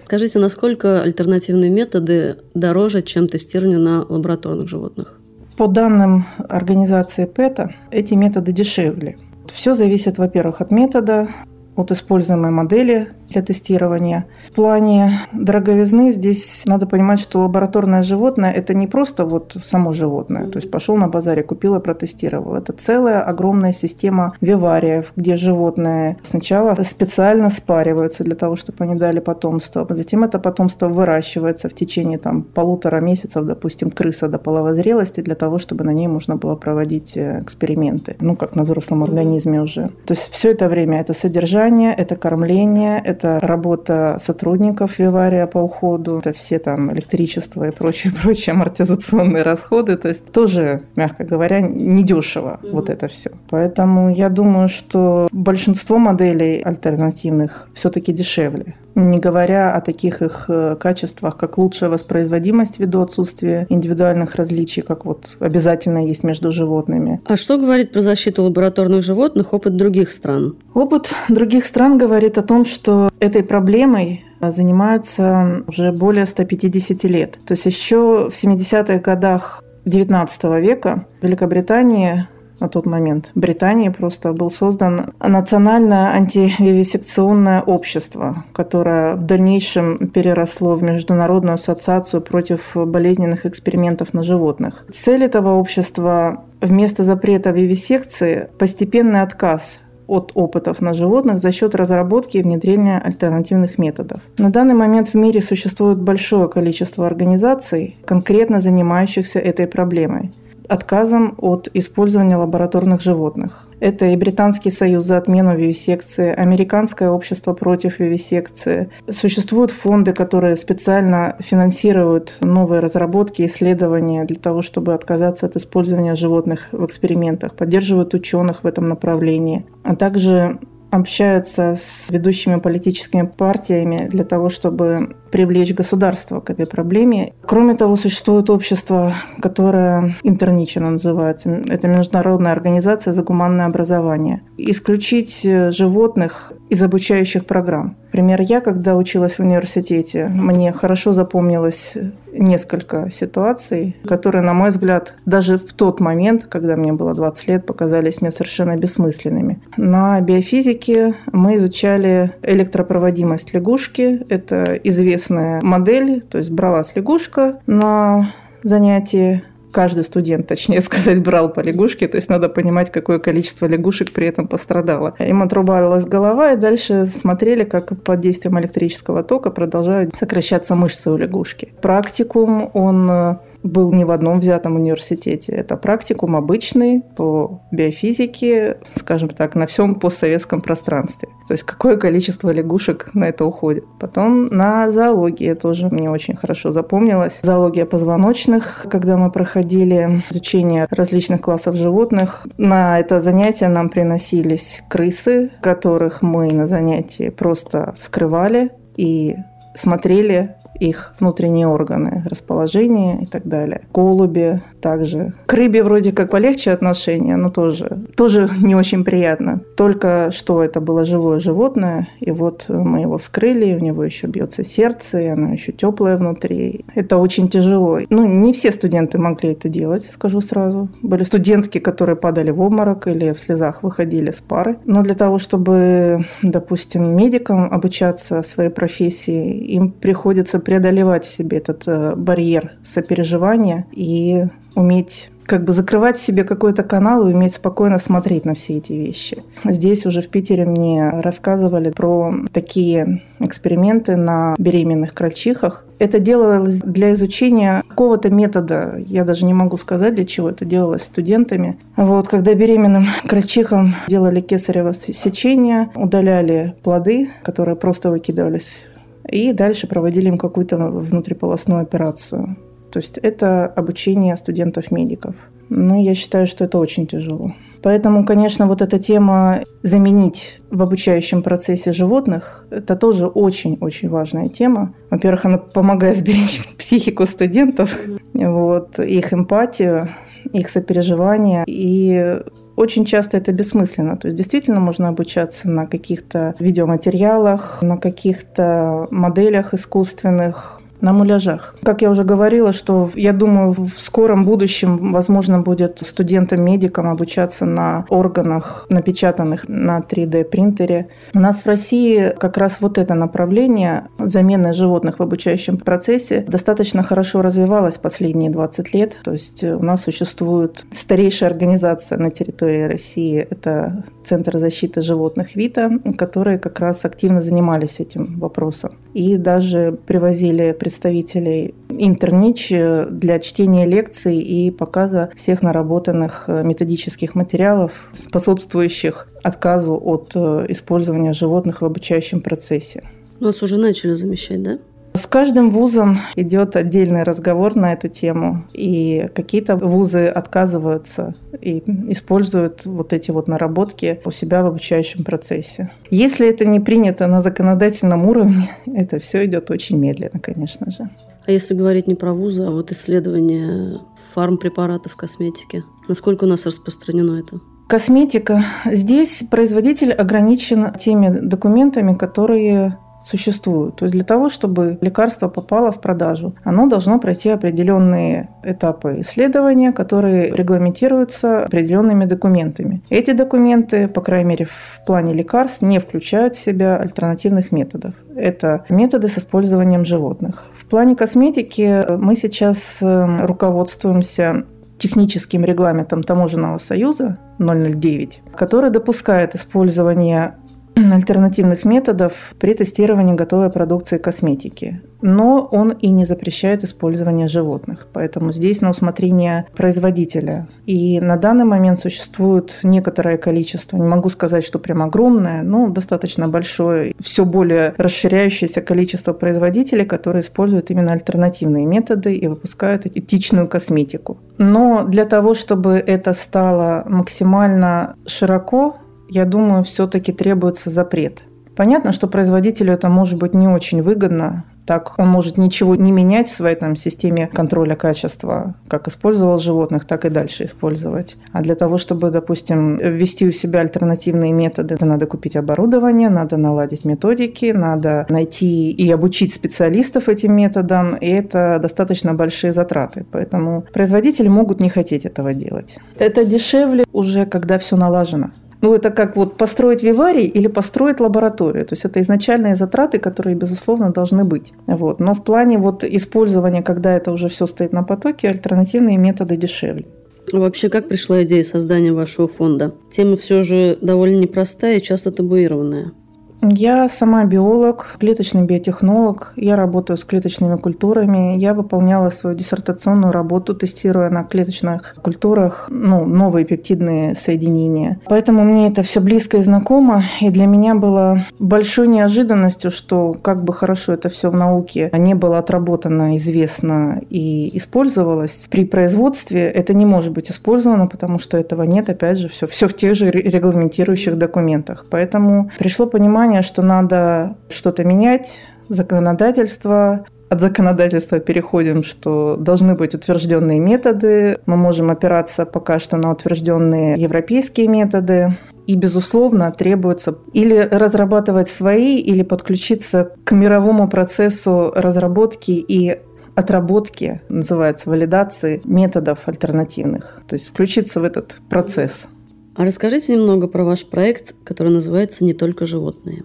Скажите, 0.05 0.39
насколько 0.39 1.01
альтернативные 1.01 1.69
методы 1.69 2.37
дороже, 2.53 3.01
чем 3.01 3.27
тестирование 3.27 3.79
на 3.79 4.05
лабораторных 4.07 4.69
животных? 4.69 5.16
По 5.57 5.67
данным 5.67 6.27
организации 6.49 7.25
ПЭТа, 7.25 7.73
эти 7.89 8.13
методы 8.13 8.51
дешевле. 8.51 9.17
Все 9.51 9.73
зависит, 9.73 10.19
во-первых, 10.19 10.61
от 10.61 10.69
метода, 10.69 11.29
от 11.77 11.91
используемой 11.91 12.51
модели 12.51 13.07
для 13.29 13.41
тестирования. 13.41 14.25
В 14.51 14.55
плане 14.55 15.11
дороговизны 15.31 16.11
здесь 16.11 16.63
надо 16.65 16.87
понимать, 16.87 17.19
что 17.19 17.39
лабораторное 17.39 18.01
животное– 18.01 18.51
это 18.53 18.73
не 18.73 18.87
просто 18.87 19.25
вот 19.25 19.57
само 19.63 19.93
животное. 19.93 20.47
То 20.47 20.57
есть 20.57 20.71
пошел 20.71 20.97
на 20.97 21.07
базаре, 21.07 21.43
купил 21.43 21.75
и 21.75 21.79
протестировал. 21.79 22.55
Это 22.55 22.73
целая 22.73 23.21
огромная 23.21 23.73
система 23.73 24.33
вивариев, 24.41 25.11
где 25.15 25.37
животные 25.37 26.17
сначала 26.23 26.75
специально 26.83 27.49
спариваются 27.49 28.23
для 28.23 28.35
того, 28.35 28.55
чтобы 28.55 28.83
они 28.83 28.95
дали 28.95 29.19
потомство. 29.19 29.85
Затем 29.89 30.23
это 30.23 30.39
потомство 30.39 30.87
выращивается 30.87 31.69
в 31.69 31.73
течение 31.73 32.17
там, 32.17 32.41
полутора 32.41 33.01
месяцев, 33.01 33.45
допустим, 33.45 33.91
крыса 33.91 34.27
до 34.27 34.39
половозрелости, 34.39 35.21
для 35.21 35.35
того, 35.35 35.59
чтобы 35.59 35.83
на 35.83 35.93
ней 35.93 36.07
можно 36.07 36.35
было 36.35 36.55
проводить 36.55 37.17
э, 37.17 37.39
эксперименты. 37.41 38.15
Ну, 38.19 38.35
как 38.35 38.55
на 38.55 38.63
взрослом 38.63 39.03
организме 39.03 39.61
уже. 39.61 39.89
То 40.05 40.13
есть 40.13 40.29
все 40.31 40.51
это 40.51 40.69
время 40.69 41.01
это 41.01 41.13
содержание, 41.13 41.66
это 41.69 42.15
кормление, 42.15 43.01
это 43.03 43.17
это 43.17 43.39
работа 43.39 44.17
сотрудников 44.19 44.99
вивария 44.99 45.47
по 45.47 45.59
уходу, 45.59 46.19
это 46.19 46.31
все 46.31 46.59
там 46.59 46.91
электричество 46.93 47.67
и 47.67 47.71
прочие, 47.71 48.13
прочие 48.21 48.53
амортизационные 48.53 49.43
расходы. 49.43 49.97
То 49.97 50.07
есть 50.07 50.31
тоже, 50.31 50.81
мягко 50.95 51.23
говоря, 51.23 51.61
недешево 51.61 52.59
mm-hmm. 52.61 52.71
вот 52.71 52.89
это 52.89 53.07
все. 53.07 53.31
Поэтому 53.49 54.09
я 54.09 54.29
думаю, 54.29 54.67
что 54.67 55.27
большинство 55.31 55.97
моделей 55.97 56.61
альтернативных 56.61 57.69
все-таки 57.73 58.13
дешевле 58.13 58.75
не 58.97 59.19
говоря 59.19 59.73
о 59.73 59.81
таких 59.81 60.21
их 60.21 60.45
э, 60.47 60.75
качествах, 60.79 61.37
как 61.37 61.57
лучшая 61.57 61.89
воспроизводимость 61.89 62.79
ввиду 62.79 63.01
отсутствия 63.01 63.67
индивидуальных 63.69 64.35
различий, 64.35 64.81
как 64.81 65.05
вот 65.05 65.37
обязательно 65.39 66.05
есть 66.05 66.23
между 66.23 66.51
животными. 66.51 67.21
А 67.25 67.37
что 67.37 67.57
говорит 67.57 67.91
про 67.91 68.01
защиту 68.01 68.43
лабораторных 68.43 69.03
животных 69.03 69.53
опыт 69.53 69.75
других 69.75 70.11
стран? 70.11 70.55
Опыт 70.73 71.13
других 71.29 71.65
стран 71.65 71.97
говорит 71.97 72.37
о 72.37 72.41
том, 72.41 72.65
что 72.65 73.09
этой 73.19 73.43
проблемой 73.43 74.23
занимаются 74.41 75.63
уже 75.67 75.91
более 75.91 76.25
150 76.25 77.03
лет. 77.03 77.37
То 77.45 77.53
есть 77.53 77.65
еще 77.65 78.29
в 78.29 78.33
70-х 78.33 78.99
годах 78.99 79.63
XIX 79.85 80.61
века 80.61 81.05
в 81.19 81.23
Великобритании 81.23 82.27
на 82.59 82.69
тот 82.69 82.85
момент 82.85 83.31
Британии 83.35 83.89
просто 83.89 84.33
был 84.33 84.49
создан 84.49 85.13
национальное 85.19 86.07
антививисекционное 86.09 87.61
общество, 87.61 88.45
которое 88.53 89.15
в 89.15 89.23
дальнейшем 89.23 90.09
переросло 90.09 90.75
в 90.75 90.83
Международную 90.83 91.55
ассоциацию 91.55 92.21
против 92.21 92.75
болезненных 92.75 93.45
экспериментов 93.45 94.13
на 94.13 94.23
животных. 94.23 94.85
Цель 94.91 95.23
этого 95.23 95.55
общества 95.55 96.43
вместо 96.61 97.03
запрета 97.03 97.51
вивисекции 97.51 98.49
постепенный 98.57 99.21
отказ 99.21 99.81
от 100.07 100.31
опытов 100.35 100.81
на 100.81 100.93
животных 100.93 101.39
за 101.39 101.51
счет 101.51 101.75
разработки 101.75 102.37
и 102.37 102.41
внедрения 102.41 102.97
альтернативных 102.97 103.77
методов. 103.77 104.21
На 104.37 104.49
данный 104.49 104.73
момент 104.73 105.09
в 105.09 105.15
мире 105.15 105.41
существует 105.41 105.99
большое 105.99 106.47
количество 106.47 107.05
организаций, 107.05 107.97
конкретно 108.05 108.61
занимающихся 108.61 109.39
этой 109.39 109.67
проблемой 109.67 110.31
отказом 110.67 111.35
от 111.37 111.69
использования 111.73 112.37
лабораторных 112.37 113.01
животных. 113.01 113.67
Это 113.79 114.07
и 114.07 114.15
Британский 114.15 114.71
союз 114.71 115.05
за 115.05 115.17
отмену 115.17 115.55
вивисекции, 115.55 116.33
Американское 116.33 117.09
общество 117.09 117.53
против 117.53 117.99
вивисекции. 117.99 118.89
Существуют 119.09 119.71
фонды, 119.71 120.13
которые 120.13 120.55
специально 120.55 121.35
финансируют 121.39 122.37
новые 122.41 122.79
разработки, 122.79 123.45
исследования 123.45 124.25
для 124.25 124.37
того, 124.37 124.61
чтобы 124.61 124.93
отказаться 124.93 125.45
от 125.45 125.55
использования 125.55 126.15
животных 126.15 126.67
в 126.71 126.85
экспериментах, 126.85 127.53
поддерживают 127.53 128.13
ученых 128.13 128.63
в 128.63 128.67
этом 128.67 128.89
направлении, 128.89 129.65
а 129.83 129.95
также 129.95 130.59
общаются 130.89 131.75
с 131.77 132.09
ведущими 132.09 132.59
политическими 132.59 133.23
партиями 133.23 134.07
для 134.09 134.23
того, 134.23 134.49
чтобы 134.49 135.15
привлечь 135.31 135.73
государство 135.73 136.39
к 136.39 136.49
этой 136.49 136.65
проблеме. 136.65 137.33
Кроме 137.45 137.75
того, 137.75 137.95
существует 137.95 138.49
общество, 138.49 139.13
которое 139.41 140.15
Интерничина 140.23 140.91
называется. 140.91 141.61
Это 141.67 141.87
международная 141.87 142.51
организация 142.51 143.13
за 143.13 143.23
гуманное 143.23 143.65
образование. 143.65 144.41
Исключить 144.57 145.45
э, 145.45 145.71
животных 145.71 146.53
из 146.69 146.81
обучающих 146.81 147.45
программ. 147.45 147.95
Например, 148.07 148.41
я, 148.41 148.61
когда 148.61 148.95
училась 148.95 149.37
в 149.37 149.41
университете, 149.41 150.27
мне 150.27 150.71
хорошо 150.71 151.13
запомнилось 151.13 151.93
несколько 152.33 153.09
ситуаций, 153.11 153.95
которые, 154.07 154.41
на 154.41 154.53
мой 154.53 154.69
взгляд, 154.69 155.15
даже 155.25 155.57
в 155.57 155.73
тот 155.73 155.99
момент, 155.99 156.45
когда 156.45 156.75
мне 156.75 156.93
было 156.93 157.13
20 157.13 157.47
лет, 157.47 157.65
показались 157.65 158.21
мне 158.21 158.31
совершенно 158.31 158.75
бессмысленными. 158.77 159.59
На 159.75 160.19
биофизике 160.21 161.15
мы 161.31 161.57
изучали 161.57 162.31
электропроводимость 162.41 163.53
лягушки. 163.53 164.25
Это 164.29 164.73
известная 165.17 165.59
модель, 165.61 166.21
то 166.21 166.37
есть 166.37 166.49
бралась 166.51 166.95
лягушка 166.95 167.59
на 167.67 168.31
занятии 168.63 169.43
каждый 169.71 170.03
студент, 170.03 170.47
точнее 170.47 170.81
сказать, 170.89 171.21
брал 171.21 171.49
по 171.49 171.59
лягушке, 171.59 172.07
то 172.07 172.15
есть 172.15 172.29
надо 172.29 172.49
понимать, 172.49 172.91
какое 172.91 173.19
количество 173.19 173.65
лягушек 173.65 174.11
при 174.11 174.27
этом 174.27 174.47
пострадало. 174.47 175.13
Им 175.19 175.43
отрубалась 175.43 176.05
голова, 176.05 176.53
и 176.53 176.57
дальше 176.57 177.05
смотрели, 177.05 177.63
как 177.63 178.01
под 178.01 178.19
действием 178.19 178.59
электрического 178.59 179.23
тока 179.23 179.51
продолжают 179.51 180.15
сокращаться 180.17 180.75
мышцы 180.75 181.11
у 181.11 181.17
лягушки. 181.17 181.73
Практикум, 181.81 182.71
он 182.73 183.09
э, 183.09 183.35
был 183.63 183.91
не 183.93 184.05
в 184.05 184.11
одном 184.11 184.39
взятом 184.39 184.75
университете. 184.75 185.53
Это 185.53 185.77
практикум 185.77 186.35
обычный 186.35 187.01
по 187.15 187.61
биофизике, 187.71 188.77
скажем 188.95 189.29
так, 189.29 189.55
на 189.55 189.65
всем 189.65 189.95
постсоветском 189.95 190.61
пространстве. 190.61 191.29
То 191.47 191.53
есть 191.53 191.63
какое 191.63 191.97
количество 191.97 192.49
лягушек 192.49 193.09
на 193.13 193.25
это 193.25 193.45
уходит. 193.45 193.85
Потом 193.99 194.47
на 194.47 194.91
зоологии 194.91 195.53
тоже 195.53 195.87
мне 195.89 196.09
очень 196.09 196.35
хорошо 196.35 196.71
запомнилось. 196.71 197.39
Зоология 197.41 197.85
позвоночных, 197.85 198.85
когда 198.89 199.17
мы 199.17 199.31
проходили 199.31 200.23
изучение 200.29 200.87
различных 200.89 201.41
классов 201.41 201.75
животных, 201.75 202.47
на 202.57 202.99
это 202.99 203.19
занятие 203.19 203.67
нам 203.67 203.89
приносились 203.89 204.83
крысы, 204.89 205.51
которых 205.61 206.21
мы 206.21 206.47
на 206.51 206.67
занятии 206.67 207.29
просто 207.29 207.93
вскрывали 207.97 208.71
и 208.95 209.35
смотрели 209.77 210.55
их 210.79 211.13
внутренние 211.19 211.67
органы, 211.67 212.23
расположение 212.29 213.21
и 213.21 213.25
так 213.25 213.47
далее. 213.47 213.81
Голуби 213.93 214.61
также. 214.81 215.33
К 215.45 215.53
рыбе 215.53 215.83
вроде 215.83 216.11
как 216.11 216.29
полегче 216.29 216.71
отношения, 216.71 217.35
но 217.35 217.49
тоже, 217.49 218.03
тоже 218.15 218.49
не 218.61 218.75
очень 218.75 219.03
приятно. 219.03 219.61
Только 219.75 220.29
что 220.31 220.63
это 220.63 220.81
было 220.81 221.03
живое 221.05 221.39
животное, 221.39 222.07
и 222.19 222.31
вот 222.31 222.65
мы 222.69 223.01
его 223.01 223.17
вскрыли, 223.17 223.75
у 223.75 223.79
него 223.79 224.03
еще 224.03 224.27
бьется 224.27 224.63
сердце, 224.63 225.21
и 225.21 225.27
оно 225.27 225.53
еще 225.53 225.71
теплое 225.71 226.17
внутри. 226.17 226.85
Это 226.95 227.17
очень 227.17 227.49
тяжело. 227.49 227.99
Ну, 228.09 228.27
не 228.27 228.53
все 228.53 228.71
студенты 228.71 229.17
могли 229.17 229.51
это 229.51 229.69
делать, 229.69 230.05
скажу 230.05 230.41
сразу. 230.41 230.89
Были 231.01 231.23
студентки, 231.23 231.79
которые 231.79 232.15
падали 232.15 232.51
в 232.51 232.61
обморок 232.61 233.07
или 233.07 233.31
в 233.31 233.39
слезах 233.39 233.83
выходили 233.83 234.31
с 234.31 234.41
пары. 234.41 234.77
Но 234.85 235.03
для 235.03 235.13
того, 235.13 235.37
чтобы, 235.39 236.25
допустим, 236.43 237.15
медикам 237.15 237.71
обучаться 237.71 238.41
своей 238.41 238.69
профессии, 238.69 239.57
им 239.75 239.91
приходится 239.91 240.59
преодолевать 240.67 241.23
в 241.23 241.31
себе 241.33 241.59
этот 241.59 241.83
э, 241.87 242.13
барьер 242.17 242.73
сопереживания 242.83 243.87
и 243.93 244.47
уметь 244.75 245.29
как 245.45 245.63
бы 245.63 245.71
закрывать 245.71 246.17
в 246.17 246.21
себе 246.21 246.43
какой-то 246.43 246.83
канал 246.83 247.25
и 247.25 247.33
уметь 247.33 247.53
спокойно 247.53 247.99
смотреть 247.99 248.43
на 248.43 248.53
все 248.53 248.75
эти 248.75 248.91
вещи. 248.91 249.43
Здесь 249.63 250.05
уже 250.05 250.21
в 250.21 250.27
Питере 250.27 250.65
мне 250.65 251.09
рассказывали 251.21 251.91
про 251.91 252.33
такие 252.51 253.21
эксперименты 253.39 254.17
на 254.17 254.55
беременных 254.57 255.13
крольчихах. 255.13 255.85
Это 255.99 256.19
делалось 256.19 256.81
для 256.81 257.13
изучения 257.13 257.83
какого-то 257.87 258.29
метода, 258.29 259.01
я 259.07 259.23
даже 259.23 259.45
не 259.45 259.53
могу 259.53 259.77
сказать, 259.77 260.15
для 260.15 260.25
чего 260.25 260.49
это 260.49 260.65
делалось 260.65 261.03
студентами. 261.03 261.79
Вот, 261.95 262.27
когда 262.27 262.53
беременным 262.53 263.05
крольчихам 263.25 263.95
делали 264.09 264.41
кесарево 264.41 264.93
сечение, 264.93 265.91
удаляли 265.95 266.75
плоды, 266.83 267.29
которые 267.43 267.77
просто 267.77 268.11
выкидывались 268.11 268.85
и 269.27 269.53
дальше 269.53 269.87
проводили 269.87 270.27
им 270.27 270.37
какую-то 270.37 270.77
внутриполосную 270.77 271.81
операцию. 271.81 272.57
То 272.91 272.99
есть 272.99 273.17
это 273.17 273.65
обучение 273.65 274.35
студентов-медиков. 274.37 275.35
Ну, 275.69 276.01
я 276.01 276.15
считаю, 276.15 276.47
что 276.47 276.63
это 276.63 276.77
очень 276.77 277.07
тяжело. 277.07 277.53
Поэтому, 277.83 278.25
конечно, 278.25 278.67
вот 278.67 278.81
эта 278.81 278.97
тема 278.97 279.63
заменить 279.83 280.61
в 280.71 280.81
обучающем 280.81 281.43
процессе 281.43 281.91
животных, 281.91 282.65
это 282.69 282.95
тоже 282.95 283.27
очень-очень 283.27 284.09
важная 284.09 284.49
тема. 284.49 284.93
Во-первых, 285.09 285.45
она 285.45 285.57
помогает 285.57 286.17
сберечь 286.17 286.61
психику 286.77 287.25
студентов, 287.25 287.99
вот, 288.33 288.99
их 288.99 289.33
эмпатию, 289.33 290.09
их 290.53 290.69
сопереживание. 290.69 291.65
И 291.67 292.39
очень 292.77 293.05
часто 293.05 293.37
это 293.37 293.51
бессмысленно. 293.51 294.15
То 294.15 294.27
есть 294.27 294.37
действительно 294.37 294.79
можно 294.79 295.09
обучаться 295.09 295.67
на 295.69 295.87
каких-то 295.87 296.55
видеоматериалах, 296.59 297.81
на 297.81 297.97
каких-то 297.97 299.07
моделях 299.09 299.73
искусственных, 299.73 300.81
на 301.01 301.13
муляжах. 301.13 301.75
Как 301.83 302.01
я 302.01 302.09
уже 302.09 302.23
говорила, 302.23 302.73
что 302.73 303.09
я 303.15 303.33
думаю, 303.33 303.73
в 303.73 303.93
скором 303.97 304.45
будущем 304.45 305.11
возможно 305.11 305.59
будет 305.59 305.99
студентам-медикам 306.05 307.07
обучаться 307.07 307.65
на 307.65 308.05
органах, 308.09 308.85
напечатанных 308.89 309.67
на 309.67 309.99
3D-принтере. 309.99 311.09
У 311.33 311.39
нас 311.39 311.61
в 311.61 311.65
России 311.67 312.33
как 312.37 312.57
раз 312.57 312.77
вот 312.79 312.97
это 312.97 313.13
направление 313.13 314.07
замены 314.19 314.73
животных 314.73 315.19
в 315.19 315.23
обучающем 315.23 315.77
процессе 315.77 316.45
достаточно 316.47 317.03
хорошо 317.03 317.41
развивалось 317.41 317.97
последние 317.97 318.49
20 318.49 318.93
лет. 318.93 319.17
То 319.23 319.31
есть 319.31 319.63
у 319.63 319.83
нас 319.83 320.03
существует 320.03 320.85
старейшая 320.91 321.49
организация 321.49 322.17
на 322.17 322.31
территории 322.31 322.83
России. 322.83 323.45
Это 323.49 324.03
Центр 324.23 324.57
защиты 324.57 325.01
животных 325.01 325.55
ВИТА, 325.55 325.99
которые 326.17 326.59
как 326.59 326.79
раз 326.79 327.05
активно 327.05 327.39
занимались 327.39 327.99
этим 327.99 328.37
вопросом. 328.39 328.95
И 329.13 329.37
даже 329.37 329.97
привозили 330.05 330.73
представителей 330.87 331.75
Интернич 331.89 332.69
для 332.69 333.39
чтения 333.39 333.85
лекций 333.85 334.39
и 334.39 334.71
показа 334.71 335.31
всех 335.35 335.61
наработанных 335.61 336.45
э, 336.47 336.63
методических 336.63 337.35
материалов, 337.35 338.09
способствующих 338.15 339.27
отказу 339.43 339.99
от 340.01 340.31
э, 340.35 340.65
использования 340.69 341.33
животных 341.33 341.81
в 341.81 341.85
обучающем 341.85 342.39
процессе. 342.39 343.03
Нас 343.41 343.61
уже 343.61 343.75
начали 343.77 344.11
замещать, 344.11 344.63
да? 344.63 344.77
С 345.17 345.25
каждым 345.25 345.71
вузом 345.71 346.19
идет 346.35 346.75
отдельный 346.75 347.23
разговор 347.23 347.75
на 347.75 347.93
эту 347.93 348.07
тему, 348.07 348.67
и 348.71 349.27
какие-то 349.33 349.75
вузы 349.75 350.27
отказываются 350.27 351.33
и 351.59 351.79
используют 352.11 352.85
вот 352.85 353.13
эти 353.13 353.31
вот 353.31 353.47
наработки 353.47 354.19
у 354.25 354.29
себя 354.29 354.61
в 354.61 354.67
обучающем 354.67 355.23
процессе. 355.23 355.89
Если 356.11 356.47
это 356.47 356.65
не 356.65 356.79
принято 356.79 357.25
на 357.25 357.39
законодательном 357.39 358.27
уровне, 358.27 358.69
это 358.85 359.17
все 359.17 359.43
идет 359.45 359.71
очень 359.71 359.97
медленно, 359.97 360.39
конечно 360.39 360.91
же. 360.91 361.09
А 361.47 361.51
если 361.51 361.73
говорить 361.73 362.05
не 362.05 362.13
про 362.13 362.33
вузы, 362.33 362.63
а 362.63 362.71
вот 362.71 362.91
исследования 362.91 363.99
фармпрепаратов 364.35 365.15
косметики, 365.15 365.83
насколько 366.07 366.43
у 366.43 366.47
нас 366.47 366.67
распространено 366.67 367.39
это? 367.39 367.59
Косметика. 367.87 368.61
Здесь 368.85 369.45
производитель 369.49 370.11
ограничен 370.11 370.93
теми 370.93 371.39
документами, 371.39 372.13
которые 372.13 372.97
существуют. 373.27 373.97
То 373.97 374.05
есть 374.05 374.13
для 374.13 374.23
того, 374.23 374.49
чтобы 374.49 374.97
лекарство 375.01 375.49
попало 375.49 375.91
в 375.91 375.99
продажу, 375.99 376.55
оно 376.63 376.87
должно 376.87 377.19
пройти 377.19 377.49
определенные 377.49 378.49
этапы 378.63 379.17
исследования, 379.19 379.91
которые 379.91 380.51
регламентируются 380.53 381.65
определенными 381.65 382.25
документами. 382.25 383.01
Эти 383.09 383.31
документы, 383.31 384.07
по 384.07 384.21
крайней 384.21 384.49
мере, 384.49 384.65
в 384.65 385.05
плане 385.05 385.33
лекарств 385.33 385.81
не 385.81 385.99
включают 385.99 386.55
в 386.55 386.59
себя 386.59 386.97
альтернативных 386.97 387.71
методов. 387.71 388.13
Это 388.35 388.85
методы 388.89 389.27
с 389.27 389.37
использованием 389.37 390.05
животных. 390.05 390.65
В 390.77 390.85
плане 390.85 391.15
косметики 391.15 392.05
мы 392.17 392.35
сейчас 392.35 392.99
э, 393.01 393.45
руководствуемся 393.45 394.63
техническим 394.97 395.63
регламентом 395.65 396.23
Таможенного 396.23 396.77
союза 396.77 397.37
009, 397.59 398.41
который 398.55 398.89
допускает 398.89 399.55
использование 399.55 400.55
альтернативных 400.97 401.85
методов 401.85 402.33
при 402.59 402.73
тестировании 402.73 403.33
готовой 403.33 403.69
продукции 403.69 404.17
косметики. 404.17 405.01
Но 405.21 405.67
он 405.71 405.91
и 405.91 406.09
не 406.09 406.25
запрещает 406.25 406.83
использование 406.83 407.47
животных. 407.47 408.07
Поэтому 408.13 408.53
здесь 408.53 408.81
на 408.81 408.91
усмотрение 408.91 409.65
производителя. 409.75 410.67
И 410.85 411.19
на 411.19 411.37
данный 411.37 411.65
момент 411.65 411.99
существует 411.99 412.79
некоторое 412.83 413.37
количество, 413.37 413.97
не 413.97 414.07
могу 414.07 414.29
сказать, 414.29 414.65
что 414.65 414.79
прям 414.79 415.01
огромное, 415.01 415.63
но 415.63 415.89
достаточно 415.89 416.47
большое, 416.47 417.15
все 417.19 417.45
более 417.45 417.95
расширяющееся 417.97 418.81
количество 418.81 419.33
производителей, 419.33 420.05
которые 420.05 420.41
используют 420.41 420.91
именно 420.91 421.13
альтернативные 421.13 421.85
методы 421.85 422.35
и 422.35 422.47
выпускают 422.47 423.05
этичную 423.05 423.67
косметику. 423.67 424.37
Но 424.57 425.03
для 425.03 425.25
того, 425.25 425.53
чтобы 425.53 425.93
это 425.93 426.33
стало 426.33 427.03
максимально 427.07 428.15
широко 428.25 428.97
я 429.29 429.45
думаю, 429.45 429.83
все-таки 429.83 430.31
требуется 430.31 430.89
запрет. 430.89 431.43
Понятно, 431.75 432.11
что 432.11 432.27
производителю 432.27 432.93
это 432.93 433.07
может 433.07 433.37
быть 433.37 433.53
не 433.53 433.67
очень 433.67 434.01
выгодно, 434.01 434.65
так 434.87 435.19
он 435.19 435.27
может 435.27 435.57
ничего 435.57 435.95
не 435.95 436.11
менять 436.11 436.47
в 436.47 436.55
своей 436.55 436.75
там, 436.75 436.95
системе 436.95 437.49
контроля 437.53 437.95
качества, 437.95 438.73
как 438.87 439.07
использовал 439.09 439.59
животных, 439.59 440.05
так 440.05 440.25
и 440.25 440.29
дальше 440.29 440.63
использовать. 440.63 441.37
А 441.51 441.61
для 441.61 441.75
того, 441.75 441.97
чтобы, 441.97 442.31
допустим, 442.31 442.97
ввести 442.97 443.45
у 443.45 443.51
себя 443.51 443.81
альтернативные 443.81 444.53
методы, 444.53 444.95
это 444.95 445.05
надо 445.05 445.27
купить 445.27 445.55
оборудование, 445.57 446.29
надо 446.29 446.55
наладить 446.57 447.05
методики, 447.05 447.73
надо 447.73 448.25
найти 448.29 448.89
и 448.91 449.11
обучить 449.11 449.53
специалистов 449.53 450.29
этим 450.29 450.55
методам, 450.55 451.15
и 451.15 451.27
это 451.27 451.77
достаточно 451.79 452.33
большие 452.33 452.71
затраты. 452.73 453.25
Поэтому 453.31 453.83
производители 453.93 454.47
могут 454.47 454.79
не 454.79 454.89
хотеть 454.89 455.25
этого 455.25 455.53
делать. 455.53 455.97
Это 456.17 456.45
дешевле 456.45 457.03
уже, 457.11 457.45
когда 457.45 457.77
все 457.77 457.97
налажено. 457.97 458.51
Ну, 458.81 458.93
это 458.93 459.09
как 459.09 459.35
вот 459.35 459.57
построить 459.57 460.03
виварий 460.03 460.45
или 460.45 460.67
построить 460.67 461.19
лабораторию. 461.19 461.85
То 461.85 461.93
есть 461.93 462.05
это 462.05 462.21
изначальные 462.21 462.75
затраты, 462.75 463.17
которые, 463.17 463.55
безусловно, 463.55 464.11
должны 464.11 464.43
быть. 464.43 464.73
Вот. 464.85 465.19
Но 465.19 465.33
в 465.33 465.43
плане 465.43 465.77
вот 465.77 466.03
использования, 466.03 466.83
когда 466.83 467.13
это 467.13 467.31
уже 467.31 467.49
все 467.49 467.65
стоит 467.65 467.93
на 467.93 468.03
потоке, 468.03 468.49
альтернативные 468.49 469.17
методы 469.17 469.55
дешевле. 469.55 470.05
Вообще, 470.51 470.89
как 470.89 471.09
пришла 471.09 471.43
идея 471.43 471.63
создания 471.63 472.13
вашего 472.13 472.47
фонда? 472.47 472.93
Тема 473.11 473.35
все 473.35 473.63
же 473.63 473.97
довольно 474.01 474.37
непростая 474.37 474.97
и 474.97 475.01
часто 475.01 475.31
табуированная. 475.31 476.13
Я 476.61 477.07
сама 477.07 477.45
биолог, 477.45 478.17
клеточный 478.19 478.63
биотехнолог. 478.63 479.53
Я 479.55 479.75
работаю 479.75 480.17
с 480.17 480.23
клеточными 480.23 480.77
культурами. 480.77 481.57
Я 481.57 481.73
выполняла 481.73 482.29
свою 482.29 482.55
диссертационную 482.55 483.31
работу, 483.31 483.75
тестируя 483.75 484.29
на 484.29 484.43
клеточных 484.43 485.15
культурах 485.21 485.87
ну, 485.89 486.25
новые 486.25 486.65
пептидные 486.65 487.35
соединения. 487.35 488.19
Поэтому 488.25 488.63
мне 488.63 488.87
это 488.87 489.03
все 489.03 489.21
близко 489.21 489.57
и 489.57 489.61
знакомо. 489.61 490.23
И 490.41 490.49
для 490.49 490.65
меня 490.65 490.95
было 490.95 491.45
большой 491.59 492.07
неожиданностью, 492.07 492.91
что 492.91 493.33
как 493.33 493.63
бы 493.63 493.73
хорошо 493.73 494.13
это 494.13 494.29
все 494.29 494.49
в 494.49 494.55
науке 494.55 495.09
не 495.13 495.35
было 495.35 495.59
отработано, 495.59 496.37
известно 496.37 497.21
и 497.29 497.75
использовалось, 497.77 498.67
при 498.69 498.85
производстве 498.85 499.65
это 499.69 499.93
не 499.93 500.05
может 500.05 500.33
быть 500.33 500.49
использовано, 500.49 501.07
потому 501.07 501.39
что 501.39 501.57
этого 501.57 501.83
нет, 501.83 502.09
опять 502.09 502.37
же, 502.39 502.49
все, 502.49 502.67
все 502.67 502.87
в 502.87 502.95
тех 502.95 503.15
же 503.15 503.29
регламентирующих 503.29 504.37
документах. 504.37 505.05
Поэтому 505.09 505.71
пришло 505.77 506.07
понимание, 506.07 506.46
понимание, 506.47 506.61
что 506.61 506.81
надо 506.81 507.57
что-то 507.69 508.03
менять, 508.03 508.59
законодательство, 508.89 510.25
от 510.49 510.61
законодательства 510.61 511.39
переходим, 511.39 512.03
что 512.03 512.55
должны 512.55 512.95
быть 512.95 513.13
утвержденные 513.13 513.79
методы. 513.79 514.59
Мы 514.65 514.77
можем 514.77 515.11
опираться 515.11 515.65
пока 515.65 515.99
что 515.99 516.15
на 516.15 516.31
утвержденные 516.31 517.15
европейские 517.17 517.89
методы. 517.89 518.57
И, 518.85 518.95
безусловно, 518.95 519.71
требуется 519.71 520.37
или 520.53 520.77
разрабатывать 520.89 521.67
свои, 521.67 522.19
или 522.19 522.43
подключиться 522.43 523.33
к 523.43 523.51
мировому 523.51 524.07
процессу 524.07 524.93
разработки 524.95 525.71
и 525.71 526.21
отработки, 526.55 527.41
называется, 527.49 528.09
валидации 528.09 528.81
методов 528.85 529.39
альтернативных. 529.45 530.41
То 530.47 530.53
есть 530.53 530.69
включиться 530.69 531.19
в 531.19 531.25
этот 531.25 531.59
процесс. 531.69 532.29
А 532.77 532.85
расскажите 532.85 533.35
немного 533.35 533.67
про 533.67 533.83
ваш 533.83 534.05
проект, 534.05 534.53
который 534.63 534.91
называется 534.91 535.43
«Не 535.43 535.53
только 535.53 535.87
животные». 535.87 536.43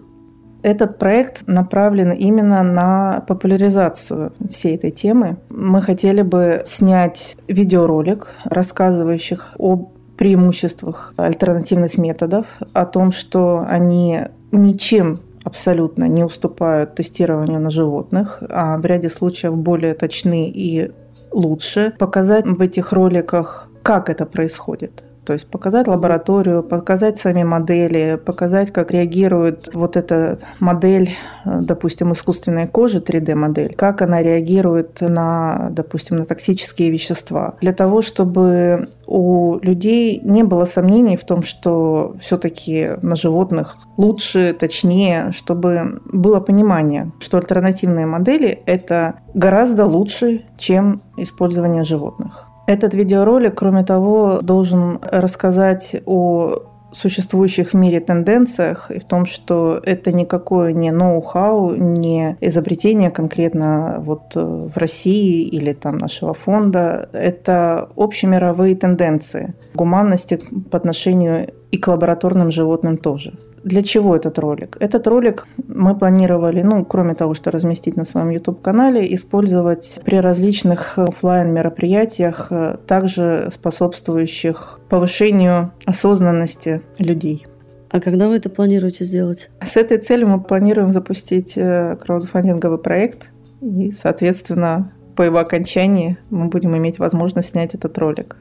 Этот 0.63 0.97
проект 0.97 1.45
направлен 1.45 2.11
именно 2.11 2.63
на 2.63 3.23
популяризацию 3.27 4.33
всей 4.49 4.75
этой 4.75 4.89
темы. 4.89 5.37
Мы 5.49 5.79
хотели 5.81 6.23
бы 6.23 6.63
снять 6.65 7.35
видеоролик, 7.47 8.29
рассказывающих 8.45 9.53
об 9.59 9.89
преимуществах 10.17 11.13
альтернативных 11.17 11.97
методов, 11.97 12.47
о 12.73 12.85
том, 12.85 13.11
что 13.11 13.63
они 13.67 14.21
ничем 14.51 15.19
абсолютно 15.43 16.05
не 16.05 16.23
уступают 16.23 16.95
тестированию 16.95 17.59
на 17.59 17.69
животных, 17.69 18.41
а 18.49 18.77
в 18.77 18.85
ряде 18.85 19.09
случаев 19.09 19.55
более 19.55 19.93
точны 19.93 20.49
и 20.49 20.91
лучше. 21.31 21.93
Показать 21.99 22.45
в 22.45 22.59
этих 22.61 22.91
роликах, 22.91 23.69
как 23.83 24.09
это 24.09 24.25
происходит. 24.25 25.03
То 25.25 25.33
есть 25.33 25.47
показать 25.47 25.87
лабораторию, 25.87 26.63
показать 26.63 27.17
сами 27.17 27.43
модели, 27.43 28.19
показать, 28.23 28.71
как 28.71 28.91
реагирует 28.91 29.69
вот 29.73 29.95
эта 29.95 30.37
модель, 30.59 31.11
допустим, 31.45 32.11
искусственной 32.11 32.67
кожи, 32.67 32.99
3D-модель, 32.99 33.73
как 33.75 34.01
она 34.01 34.21
реагирует 34.21 35.01
на, 35.01 35.69
допустим, 35.71 36.17
на 36.17 36.25
токсические 36.25 36.89
вещества. 36.89 37.55
Для 37.61 37.73
того, 37.73 38.01
чтобы 38.01 38.89
у 39.07 39.59
людей 39.61 40.19
не 40.23 40.43
было 40.43 40.65
сомнений 40.65 41.15
в 41.15 41.23
том, 41.23 41.43
что 41.43 42.15
все-таки 42.19 42.91
на 43.01 43.15
животных 43.15 43.77
лучше, 43.97 44.55
точнее, 44.59 45.31
чтобы 45.31 46.01
было 46.05 46.39
понимание, 46.39 47.11
что 47.19 47.37
альтернативные 47.37 48.05
модели– 48.05 48.61
это 48.65 49.15
гораздо 49.33 49.85
лучше, 49.85 50.43
чем 50.57 51.01
использование 51.17 51.83
животных. 51.83 52.49
Этот 52.65 52.93
видеоролик, 52.93 53.55
кроме 53.55 53.83
того, 53.83 54.39
должен 54.41 54.99
рассказать 55.01 55.95
о 56.05 56.63
существующих 56.93 57.71
в 57.71 57.73
мире 57.73 57.99
тенденциях 57.99 58.91
и 58.91 58.99
в 58.99 59.03
том, 59.03 59.25
что 59.25 59.81
это 59.83 60.11
никакое 60.11 60.73
не 60.73 60.91
ноу-хау, 60.91 61.75
не 61.75 62.37
изобретение 62.39 63.11
конкретно 63.11 63.97
вот 63.99 64.35
в 64.35 64.77
России 64.77 65.41
или 65.41 65.73
там 65.73 65.97
нашего 65.97 66.33
фонда. 66.33 67.09
Это 67.13 67.89
общемировые 67.95 68.75
тенденции 68.75 69.53
гуманности 69.73 70.39
по 70.71 70.77
отношению 70.77 71.51
и 71.71 71.77
к 71.77 71.87
лабораторным 71.87 72.51
животным 72.51 72.97
тоже. 72.97 73.33
Для 73.63 73.81
чего 73.81 74.15
этот 74.15 74.39
ролик? 74.39 74.77
Этот 74.79 75.07
ролик 75.07 75.47
мы 75.67 75.97
планировали, 75.97 76.61
ну, 76.61 76.83
кроме 76.83 77.15
того, 77.15 77.33
что 77.33 77.51
разместить 77.51 77.95
на 77.95 78.03
своем 78.03 78.29
YouTube-канале, 78.29 79.13
использовать 79.15 79.99
при 80.03 80.17
различных 80.17 80.99
офлайн 80.99 81.53
мероприятиях 81.53 82.51
также 82.87 83.49
способствующих 83.53 84.79
повышению 84.89 85.71
осознанности 85.85 86.81
людей. 86.99 87.47
А 87.93 88.01
когда 88.01 88.27
вы 88.27 88.37
это 88.37 88.49
планируете 88.49 89.05
сделать? 89.05 89.51
С 89.61 89.77
этой 89.77 89.99
целью 89.99 90.27
мы 90.27 90.41
планируем 90.41 90.91
запустить 90.91 91.55
э, 91.57 91.95
краудфандинговый 91.95 92.79
проект. 92.79 93.29
И, 93.61 93.91
соответственно, 93.91 94.91
по 95.15 95.21
его 95.21 95.37
окончании 95.37 96.17
мы 96.31 96.47
будем 96.47 96.75
иметь 96.75 96.97
возможность 96.97 97.49
снять 97.49 97.75
этот 97.75 97.95
ролик. 97.99 98.35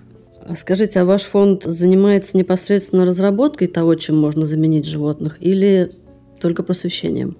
Скажите, 0.57 1.01
а 1.01 1.05
ваш 1.05 1.23
фонд 1.23 1.65
занимается 1.65 2.37
непосредственно 2.37 3.05
разработкой 3.05 3.69
того, 3.69 3.95
чем 3.95 4.21
можно 4.21 4.47
заменить 4.47 4.87
животных, 4.87 5.37
или 5.41 5.93
только 6.41 6.63
просвещением? 6.63 7.37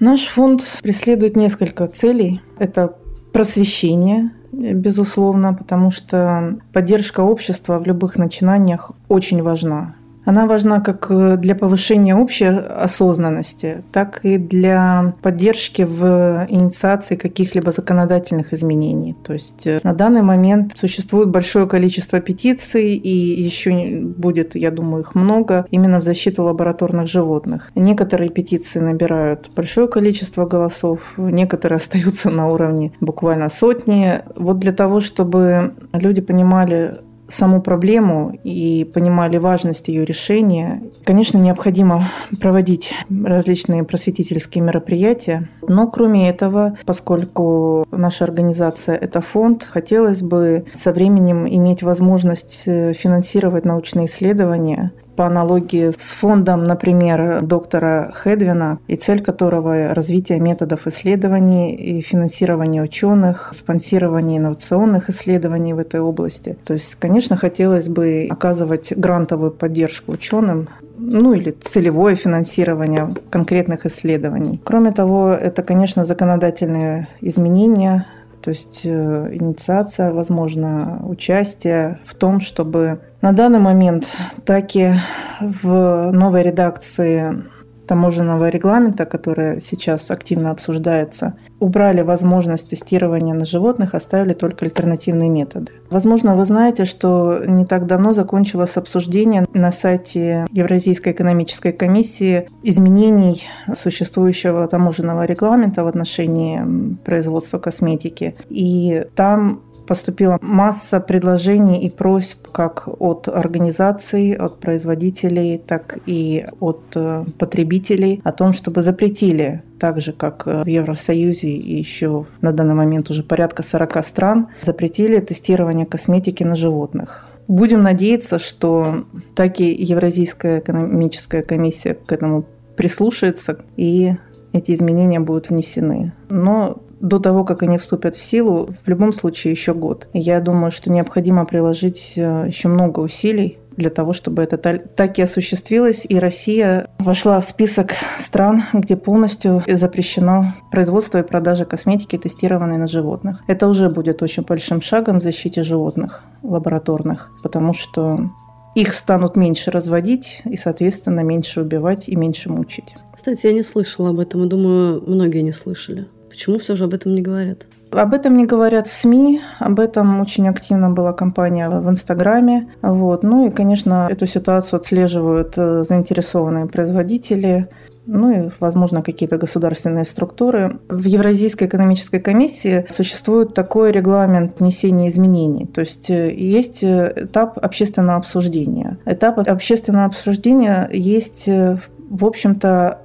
Наш 0.00 0.26
фонд 0.26 0.62
преследует 0.82 1.36
несколько 1.36 1.86
целей. 1.86 2.40
Это 2.58 2.96
просвещение, 3.32 4.30
безусловно, 4.52 5.54
потому 5.54 5.90
что 5.90 6.58
поддержка 6.72 7.20
общества 7.20 7.78
в 7.78 7.86
любых 7.86 8.16
начинаниях 8.16 8.92
очень 9.08 9.42
важна. 9.42 9.96
Она 10.24 10.46
важна 10.46 10.80
как 10.80 11.10
э, 11.10 11.36
для 11.36 11.54
повышения 11.54 12.16
общей 12.16 12.46
осознанности, 12.46 13.84
так 13.92 14.20
и 14.24 14.38
для 14.38 15.14
поддержки 15.22 15.82
в 15.82 16.46
инициации 16.48 17.16
каких-либо 17.16 17.72
законодательных 17.72 18.52
изменений. 18.52 19.14
То 19.22 19.34
есть 19.34 19.66
э, 19.66 19.80
на 19.82 19.92
данный 19.92 20.22
момент 20.22 20.72
существует 20.76 21.28
большое 21.28 21.66
количество 21.66 22.20
петиций, 22.20 22.94
и 22.94 23.42
еще 23.42 24.00
будет, 24.00 24.54
я 24.54 24.70
думаю, 24.70 25.02
их 25.02 25.14
много, 25.14 25.66
именно 25.70 26.00
в 26.00 26.04
защиту 26.04 26.44
лабораторных 26.44 27.06
животных. 27.06 27.70
Некоторые 27.74 28.30
петиции 28.30 28.80
набирают 28.80 29.50
большое 29.54 29.88
количество 29.88 30.46
голосов, 30.46 31.14
некоторые 31.16 31.76
остаются 31.76 32.30
на 32.30 32.48
уровне 32.48 32.92
буквально 33.00 33.48
сотни. 33.48 34.22
Вот 34.36 34.58
для 34.58 34.72
того, 34.72 35.00
чтобы 35.00 35.74
люди 35.92 36.20
понимали, 36.20 37.00
саму 37.34 37.60
проблему 37.60 38.38
и 38.44 38.84
понимали 38.84 39.36
важность 39.36 39.88
ее 39.88 40.04
решения. 40.04 40.82
Конечно, 41.04 41.38
необходимо 41.38 42.04
проводить 42.40 42.92
различные 43.10 43.84
просветительские 43.84 44.62
мероприятия, 44.62 45.48
но 45.66 45.88
кроме 45.88 46.28
этого, 46.28 46.76
поскольку 46.86 47.86
наша 47.90 48.24
организация– 48.24 48.96
это 49.00 49.20
фонд, 49.20 49.64
хотелось 49.64 50.22
бы 50.22 50.64
со 50.72 50.92
временем 50.92 51.46
иметь 51.46 51.82
возможность 51.82 52.64
э, 52.66 52.92
финансировать 52.92 53.64
научные 53.64 54.06
исследования 54.06 54.92
по 55.16 55.26
аналогии 55.26 55.90
с 55.90 56.12
фондом, 56.12 56.64
например, 56.64 57.42
доктора 57.42 58.10
Хедвина, 58.14 58.78
и 58.86 58.96
цель 58.96 59.22
которого– 59.22 59.94
развитие 59.94 60.40
методов 60.40 60.86
исследований 60.86 61.74
и 61.74 62.00
финансирование 62.00 62.82
ученых, 62.82 63.52
спонсирование 63.54 64.38
инновационных 64.38 65.10
исследований 65.10 65.74
в 65.74 65.78
этой 65.78 66.00
области. 66.00 66.56
То 66.64 66.74
есть, 66.74 66.96
конечно, 66.96 67.36
хотелось 67.36 67.88
бы 67.88 68.26
оказывать 68.30 68.92
грантовую 68.96 69.50
поддержку 69.50 70.12
ученым, 70.12 70.68
ну 70.96 71.32
или 71.34 71.50
целевое 71.50 72.14
финансирование 72.16 73.14
конкретных 73.30 73.86
исследований. 73.86 74.60
Кроме 74.64 74.92
того, 74.92 75.30
это, 75.32 75.62
конечно, 75.62 76.04
законодательные 76.04 77.08
изменения, 77.20 78.06
то 78.44 78.50
есть 78.50 78.82
э, 78.84 79.28
инициация, 79.32 80.12
возможно, 80.12 81.00
участие 81.06 81.98
в 82.04 82.14
том, 82.14 82.40
чтобы 82.40 83.00
на 83.22 83.32
данный 83.32 83.58
момент 83.58 84.14
так 84.44 84.76
и 84.76 84.92
в 85.40 86.10
новой 86.12 86.42
редакции 86.42 87.42
таможенного 87.86 88.48
регламента, 88.48 89.04
который 89.04 89.60
сейчас 89.60 90.10
активно 90.10 90.50
обсуждается, 90.50 91.34
убрали 91.60 92.02
возможность 92.02 92.68
тестирования 92.68 93.34
на 93.34 93.44
животных, 93.44 93.94
оставили 93.94 94.32
только 94.32 94.64
альтернативные 94.64 95.30
методы. 95.30 95.72
Возможно, 95.90 96.36
вы 96.36 96.44
знаете, 96.44 96.84
что 96.84 97.44
не 97.46 97.64
так 97.64 97.86
давно 97.86 98.12
закончилось 98.12 98.76
обсуждение 98.76 99.46
на 99.54 99.70
сайте 99.70 100.46
Евразийской 100.50 101.12
экономической 101.12 101.72
комиссии 101.72 102.48
изменений 102.62 103.46
существующего 103.74 104.66
таможенного 104.68 105.24
регламента 105.24 105.84
в 105.84 105.86
отношении 105.86 106.96
производства 107.04 107.58
косметики. 107.58 108.34
И 108.48 109.06
там 109.14 109.62
поступила 109.86 110.38
масса 110.40 111.00
предложений 111.00 111.82
и 111.84 111.90
просьб 111.90 112.48
как 112.52 112.88
от 113.00 113.28
организаций, 113.28 114.32
от 114.32 114.60
производителей, 114.60 115.58
так 115.58 115.98
и 116.06 116.46
от 116.60 116.82
э, 116.94 117.24
потребителей 117.38 118.20
о 118.24 118.32
том, 118.32 118.52
чтобы 118.52 118.82
запретили 118.82 119.62
так 119.78 120.00
же, 120.00 120.12
как 120.12 120.46
в 120.46 120.66
Евросоюзе 120.66 121.48
и 121.48 121.78
еще 121.78 122.26
на 122.40 122.52
данный 122.52 122.74
момент 122.74 123.10
уже 123.10 123.22
порядка 123.22 123.62
40 123.62 124.04
стран, 124.04 124.48
запретили 124.62 125.20
тестирование 125.20 125.86
косметики 125.86 126.42
на 126.42 126.56
животных. 126.56 127.28
Будем 127.48 127.82
надеяться, 127.82 128.38
что 128.38 129.04
так 129.34 129.60
и 129.60 129.70
Евразийская 129.70 130.60
экономическая 130.60 131.42
комиссия 131.42 131.94
к 131.94 132.12
этому 132.12 132.46
прислушается 132.76 133.58
и 133.76 134.14
эти 134.54 134.72
изменения 134.72 135.20
будут 135.20 135.50
внесены. 135.50 136.12
Но 136.30 136.78
до 137.00 137.18
того, 137.18 137.44
как 137.44 137.62
они 137.62 137.76
вступят 137.76 138.16
в 138.16 138.22
силу, 138.22 138.70
в 138.84 138.88
любом 138.88 139.12
случае 139.12 139.50
еще 139.50 139.74
год. 139.74 140.08
я 140.14 140.40
думаю, 140.40 140.70
что 140.70 140.90
необходимо 140.90 141.44
приложить 141.44 142.14
э, 142.16 142.44
еще 142.46 142.68
много 142.68 143.00
усилий 143.00 143.58
для 143.76 143.90
того, 143.90 144.12
чтобы 144.12 144.42
это 144.42 144.56
так 144.56 145.18
и 145.18 145.22
осуществилось. 145.22 146.06
И 146.08 146.18
Россия 146.18 146.88
вошла 147.00 147.40
в 147.40 147.44
список 147.44 147.90
стран, 148.18 148.62
где 148.72 148.96
полностью 148.96 149.62
запрещено 149.66 150.54
производство 150.70 151.18
и 151.18 151.22
продажа 151.22 151.64
косметики, 151.64 152.16
тестированной 152.16 152.78
на 152.78 152.86
животных. 152.86 153.42
Это 153.48 153.66
уже 153.66 153.90
будет 153.90 154.22
очень 154.22 154.44
большим 154.44 154.80
шагом 154.80 155.18
в 155.18 155.22
защите 155.22 155.64
животных 155.64 156.22
лабораторных, 156.42 157.32
потому 157.42 157.72
что 157.72 158.30
их 158.74 158.94
станут 158.94 159.36
меньше 159.36 159.70
разводить 159.70 160.42
и, 160.44 160.56
соответственно, 160.56 161.20
меньше 161.20 161.60
убивать 161.60 162.08
и 162.08 162.16
меньше 162.16 162.50
мучить. 162.50 162.94
Кстати, 163.14 163.46
я 163.46 163.52
не 163.52 163.62
слышала 163.62 164.10
об 164.10 164.20
этом 164.20 164.44
и 164.44 164.48
думаю, 164.48 165.02
многие 165.06 165.42
не 165.42 165.52
слышали. 165.52 166.06
Почему 166.28 166.58
все 166.58 166.74
же 166.74 166.84
об 166.84 166.94
этом 166.94 167.14
не 167.14 167.22
говорят? 167.22 167.66
Об 167.92 168.12
этом 168.12 168.36
не 168.36 168.44
говорят 168.44 168.88
в 168.88 168.92
СМИ, 168.92 169.40
об 169.60 169.78
этом 169.78 170.20
очень 170.20 170.48
активно 170.48 170.90
была 170.90 171.12
кампания 171.12 171.70
в 171.70 171.88
Инстаграме. 171.88 172.68
Вот. 172.82 173.22
Ну 173.22 173.46
и, 173.46 173.50
конечно, 173.50 174.08
эту 174.10 174.26
ситуацию 174.26 174.80
отслеживают 174.80 175.54
э, 175.56 175.84
заинтересованные 175.84 176.66
производители, 176.66 177.68
ну 178.06 178.46
и, 178.46 178.50
возможно, 178.60 179.02
какие-то 179.02 179.38
государственные 179.38 180.04
структуры. 180.04 180.78
В 180.88 181.04
Евразийской 181.06 181.68
экономической 181.68 182.20
комиссии 182.20 182.86
существует 182.88 183.54
такой 183.54 183.92
регламент 183.92 184.60
внесения 184.60 185.08
изменений. 185.08 185.66
То 185.66 185.80
есть 185.80 186.10
э, 186.10 186.34
есть 186.34 186.82
э, 186.82 187.12
этап 187.16 187.58
общественного 187.58 188.18
обсуждения. 188.18 188.98
Этап 189.06 189.38
общественного 189.38 190.06
обсуждения 190.06 190.88
есть, 190.92 191.46
в 191.46 192.24
общем-то, 192.24 193.03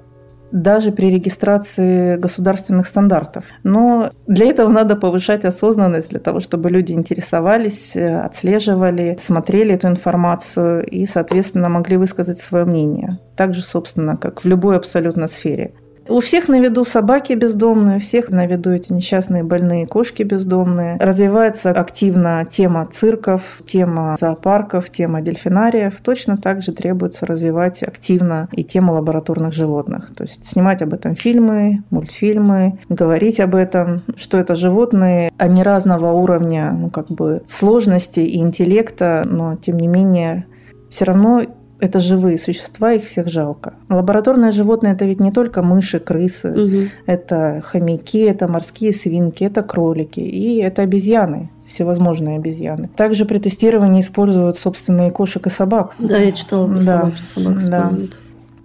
даже 0.51 0.91
при 0.91 1.11
регистрации 1.11 2.17
государственных 2.17 2.87
стандартов. 2.87 3.45
Но 3.63 4.11
для 4.27 4.47
этого 4.47 4.69
надо 4.69 4.95
повышать 4.95 5.45
осознанность, 5.45 6.09
для 6.09 6.19
того, 6.19 6.39
чтобы 6.39 6.69
люди 6.69 6.91
интересовались, 6.91 7.95
э, 7.95 8.19
отслеживали, 8.19 9.17
смотрели 9.19 9.73
эту 9.73 9.87
информацию 9.87 10.85
и, 10.85 11.05
соответственно, 11.05 11.69
могли 11.69 11.97
высказать 11.97 12.39
свое 12.39 12.65
мнение. 12.65 13.19
Так 13.35 13.53
же, 13.53 13.63
собственно, 13.63 14.17
как 14.17 14.43
в 14.43 14.47
любой 14.47 14.77
абсолютно 14.77 15.27
сфере. 15.27 15.73
У 16.09 16.21
всех 16.21 16.47
на 16.47 16.59
виду 16.59 16.83
собаки 16.83 17.33
бездомные, 17.33 17.97
у 17.97 17.99
всех 17.99 18.31
на 18.31 18.47
виду 18.47 18.71
эти 18.71 18.91
несчастные 18.91 19.43
больные 19.43 19.85
кошки 19.85 20.23
бездомные. 20.23 20.97
Развивается 20.99 21.69
активно 21.69 22.47
тема 22.49 22.87
цирков, 22.91 23.61
тема 23.63 24.15
зоопарков, 24.19 24.89
тема 24.89 25.21
дельфинариев. 25.21 26.01
Точно 26.01 26.35
так 26.35 26.63
же 26.63 26.71
требуется 26.71 27.27
развивать 27.27 27.83
активно 27.83 28.49
и 28.51 28.63
тему 28.63 28.93
лабораторных 28.93 29.53
животных. 29.53 30.09
То 30.15 30.23
есть 30.23 30.45
снимать 30.45 30.81
об 30.81 30.95
этом 30.95 31.15
фильмы, 31.15 31.83
мультфильмы, 31.91 32.79
говорить 32.89 33.39
об 33.39 33.53
этом, 33.53 34.01
что 34.17 34.39
это 34.39 34.55
животные, 34.55 35.31
они 35.37 35.61
разного 35.61 36.11
уровня 36.11 36.71
ну, 36.71 36.89
как 36.89 37.09
бы 37.09 37.43
сложности 37.47 38.21
и 38.21 38.39
интеллекта, 38.39 39.21
но 39.25 39.57
тем 39.57 39.77
не 39.77 39.87
менее 39.87 40.47
все 40.89 41.05
равно 41.05 41.43
это 41.79 41.99
живые 41.99 42.37
существа, 42.37 42.93
их 42.93 43.05
всех 43.05 43.29
жалко. 43.29 43.73
Лабораторные 43.89 44.51
животные 44.51 44.93
это 44.93 45.05
ведь 45.05 45.19
не 45.19 45.31
только 45.31 45.63
мыши, 45.63 45.99
крысы, 45.99 46.51
угу. 46.51 46.89
это 47.05 47.61
хомяки, 47.63 48.19
это 48.19 48.47
морские 48.47 48.93
свинки, 48.93 49.43
это 49.43 49.63
кролики 49.63 50.19
и 50.19 50.57
это 50.57 50.81
обезьяны 50.83 51.49
всевозможные 51.69 52.37
обезьяны. 52.37 52.89
Также 52.95 53.25
при 53.25 53.37
тестировании 53.37 54.01
используют 54.01 54.57
собственные 54.57 55.11
кошек 55.11 55.45
и 55.45 55.51
собак. 55.51 55.95
Да, 55.99 56.17
я 56.17 56.31
читала 56.31 56.67
про 56.67 56.77
да. 56.77 56.81
собак, 56.81 57.15
что 57.15 57.25
собак 57.27 57.57
используют. 57.59 58.09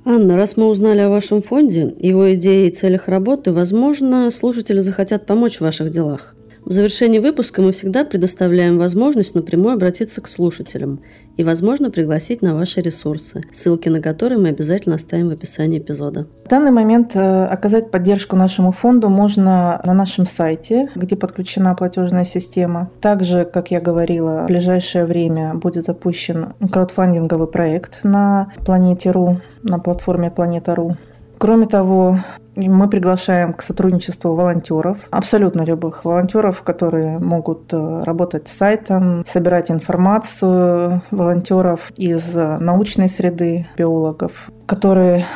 Да. 0.05 0.13
Анна, 0.15 0.37
раз 0.37 0.57
мы 0.57 0.67
узнали 0.69 1.01
о 1.01 1.09
вашем 1.09 1.41
фонде, 1.41 1.95
его 2.01 2.33
идее 2.35 2.69
и 2.69 2.75
целях 2.75 3.09
работы, 3.09 3.53
возможно, 3.53 4.31
слушатели 4.31 4.81
захотят 4.81 5.27
помочь 5.27 5.59
в 5.59 5.61
ваших 5.63 5.91
делах. 5.91 6.35
В 6.65 6.73
завершении 6.73 7.19
выпуска 7.19 7.61
мы 7.61 7.73
всегда 7.73 8.05
предоставляем 8.05 8.79
возможность 8.79 9.35
напрямую 9.35 9.75
обратиться 9.75 10.23
к 10.23 10.29
слушателям 10.29 11.01
и, 11.37 11.45
возможно, 11.45 11.91
пригласить 11.91 12.43
на 12.43 12.55
ваши 12.55 12.81
ресурсы, 12.81 13.43
ссылки 13.53 13.89
на 13.89 14.01
которые 14.01 14.39
мы 14.39 14.49
обязательно 14.49 14.97
оставим 14.97 15.29
в 15.29 15.33
описании 15.33 15.79
эпизода. 15.79 16.27
В 16.45 16.49
данный 16.49 16.71
момент 16.71 17.17
э, 17.17 17.45
оказать 17.45 17.91
поддержку 17.91 18.37
нашему 18.37 18.73
фонду 18.73 19.09
можно 19.09 19.81
на 19.85 19.95
нашем 19.95 20.27
сайте, 20.27 20.89
где 20.95 21.17
подключена 21.17 21.75
платежная 21.75 22.25
система. 22.25 22.91
Также, 23.01 23.45
как 23.45 23.71
я 23.71 23.81
говорила, 23.81 24.43
в 24.43 24.47
ближайшее 24.47 25.07
время 25.07 25.55
будет 25.55 25.85
запущен 25.85 26.55
краудфандинговый 26.71 27.49
проект 27.49 28.01
на 28.05 28.53
Планете.ру, 28.65 29.41
на 29.63 29.79
платформе 29.79 30.31
Планета.ру. 30.31 30.97
Кроме 31.45 31.67
того, 31.67 32.17
мы 32.57 32.89
приглашаем 32.89 33.53
к 33.53 33.61
сотрудничеству 33.61 34.35
волонтеров, 34.35 35.07
абсолютно 35.11 35.61
любых 35.61 36.03
волонтеров, 36.07 36.63
которые 36.63 37.19
могут 37.19 37.71
э, 37.71 38.03
работать 38.03 38.49
с 38.49 38.57
сайтом, 38.57 39.27
собирать 39.27 39.71
информацию, 39.71 41.03
волонтеров 41.11 41.93
из 41.99 42.35
научной 42.35 43.11
среды, 43.11 43.67
биологов, 43.77 44.51
которые 44.65 45.27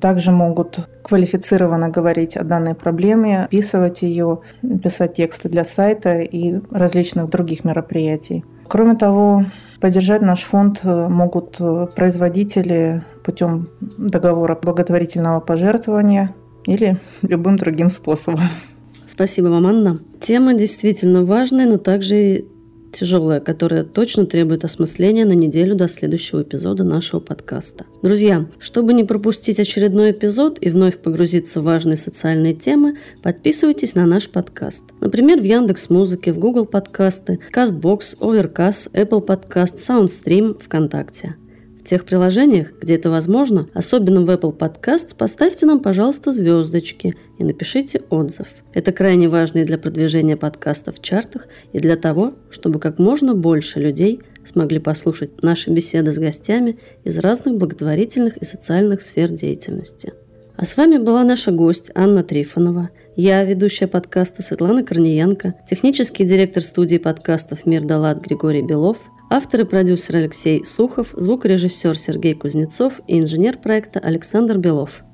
также 0.00 0.30
могут 0.30 0.88
квалифицированно 1.02 1.88
говорить 1.88 2.36
о 2.36 2.44
данной 2.44 2.76
проблеме, 2.76 3.46
описывать 3.46 4.02
ее, 4.02 4.42
писать 4.80 5.14
тексты 5.14 5.48
для 5.48 5.64
сайта 5.64 6.20
и 6.20 6.60
различных 6.70 7.28
других 7.28 7.64
мероприятий. 7.64 8.44
Кроме 8.68 8.96
того, 8.96 9.44
поддержать 9.80 10.22
наш 10.22 10.42
фонд 10.42 10.80
э, 10.84 11.08
могут 11.08 11.56
э, 11.60 11.86
производители 11.94 13.02
путем 13.24 13.68
договора 13.80 14.54
благотворительного 14.54 15.40
пожертвования 15.40 16.34
или 16.66 16.98
любым 17.22 17.56
другим 17.56 17.90
способом. 17.90 18.42
Спасибо 19.04 19.48
вам, 19.48 19.66
Анна. 19.66 20.00
Тема 20.20 20.54
действительно 20.54 21.24
важная, 21.24 21.66
но 21.66 21.78
также 21.78 22.44
тяжелая, 22.92 23.40
которая 23.40 23.84
точно 23.84 24.26
требует 24.26 24.64
осмысления 24.64 25.24
на 25.24 25.32
неделю 25.32 25.74
до 25.74 25.88
следующего 25.88 26.42
эпизода 26.42 26.84
нашего 26.84 27.20
подкаста. 27.20 27.84
Друзья, 28.02 28.46
чтобы 28.58 28.92
не 28.92 29.04
пропустить 29.04 29.58
очередной 29.58 30.12
эпизод 30.12 30.58
и 30.60 30.70
вновь 30.70 30.98
погрузиться 30.98 31.60
в 31.60 31.64
важные 31.64 31.96
социальные 31.96 32.54
темы, 32.54 32.96
подписывайтесь 33.22 33.94
на 33.94 34.06
наш 34.06 34.28
подкаст. 34.28 34.84
Например, 35.00 35.40
в 35.40 35.44
Яндекс 35.44 35.90
Музыке, 35.90 36.32
в 36.32 36.38
Google 36.38 36.66
подкасты, 36.66 37.40
Castbox, 37.52 38.18
Overcast, 38.20 38.92
Apple 38.92 39.26
Podcast, 39.26 39.76
SoundStream, 39.76 40.62
ВКонтакте. 40.62 41.36
В 41.82 41.88
тех 41.88 42.04
приложениях, 42.04 42.68
где 42.80 42.94
это 42.94 43.10
возможно, 43.10 43.68
особенно 43.74 44.20
в 44.20 44.30
Apple 44.30 44.56
Podcasts, 44.56 45.16
поставьте 45.16 45.66
нам, 45.66 45.80
пожалуйста, 45.80 46.30
звездочки 46.30 47.16
и 47.38 47.44
напишите 47.44 48.02
отзыв. 48.08 48.46
Это 48.72 48.92
крайне 48.92 49.28
важно 49.28 49.58
и 49.58 49.64
для 49.64 49.78
продвижения 49.78 50.36
подкаста 50.36 50.92
в 50.92 51.02
чартах, 51.02 51.48
и 51.72 51.80
для 51.80 51.96
того, 51.96 52.34
чтобы 52.50 52.78
как 52.78 53.00
можно 53.00 53.34
больше 53.34 53.80
людей 53.80 54.20
смогли 54.44 54.78
послушать 54.78 55.42
наши 55.42 55.70
беседы 55.70 56.12
с 56.12 56.18
гостями 56.18 56.78
из 57.02 57.18
разных 57.18 57.56
благотворительных 57.56 58.36
и 58.36 58.44
социальных 58.44 59.02
сфер 59.02 59.30
деятельности. 59.30 60.12
А 60.56 60.64
с 60.64 60.76
вами 60.76 60.98
была 60.98 61.24
наша 61.24 61.50
гость 61.50 61.90
Анна 61.96 62.22
Трифонова, 62.22 62.90
я, 63.16 63.42
ведущая 63.44 63.88
подкаста 63.88 64.42
Светлана 64.42 64.84
Корниенко, 64.84 65.56
технический 65.68 66.24
директор 66.24 66.62
студии 66.62 66.98
подкастов 66.98 67.66
«Мир 67.66 67.84
Далат» 67.84 68.24
Григорий 68.24 68.62
Белов– 68.62 68.98
Автор 69.34 69.62
и 69.62 69.64
продюсер 69.64 70.16
Алексей 70.16 70.62
Сухов, 70.62 71.14
звукорежиссер 71.14 71.98
Сергей 71.98 72.34
Кузнецов 72.34 73.00
и 73.06 73.18
инженер 73.18 73.56
проекта 73.56 73.98
Александр 73.98 74.58
Белов. 74.58 75.04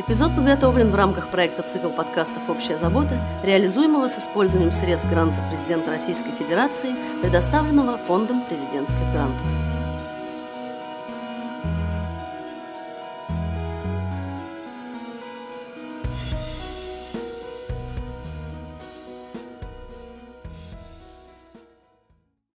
Эпизод 0.00 0.34
подготовлен 0.34 0.90
в 0.90 0.96
рамках 0.96 1.30
проекта 1.30 1.62
«Цикл 1.62 1.90
подкастов 1.90 2.50
«Общая 2.50 2.76
забота», 2.76 3.20
реализуемого 3.44 4.08
с 4.08 4.18
использованием 4.18 4.72
средств 4.72 5.08
гранта 5.08 5.36
президента 5.48 5.92
Российской 5.92 6.32
Федерации, 6.32 6.96
предоставленного 7.22 7.98
Фондом 7.98 8.42
президентских 8.48 9.12
грантов. 9.12 9.63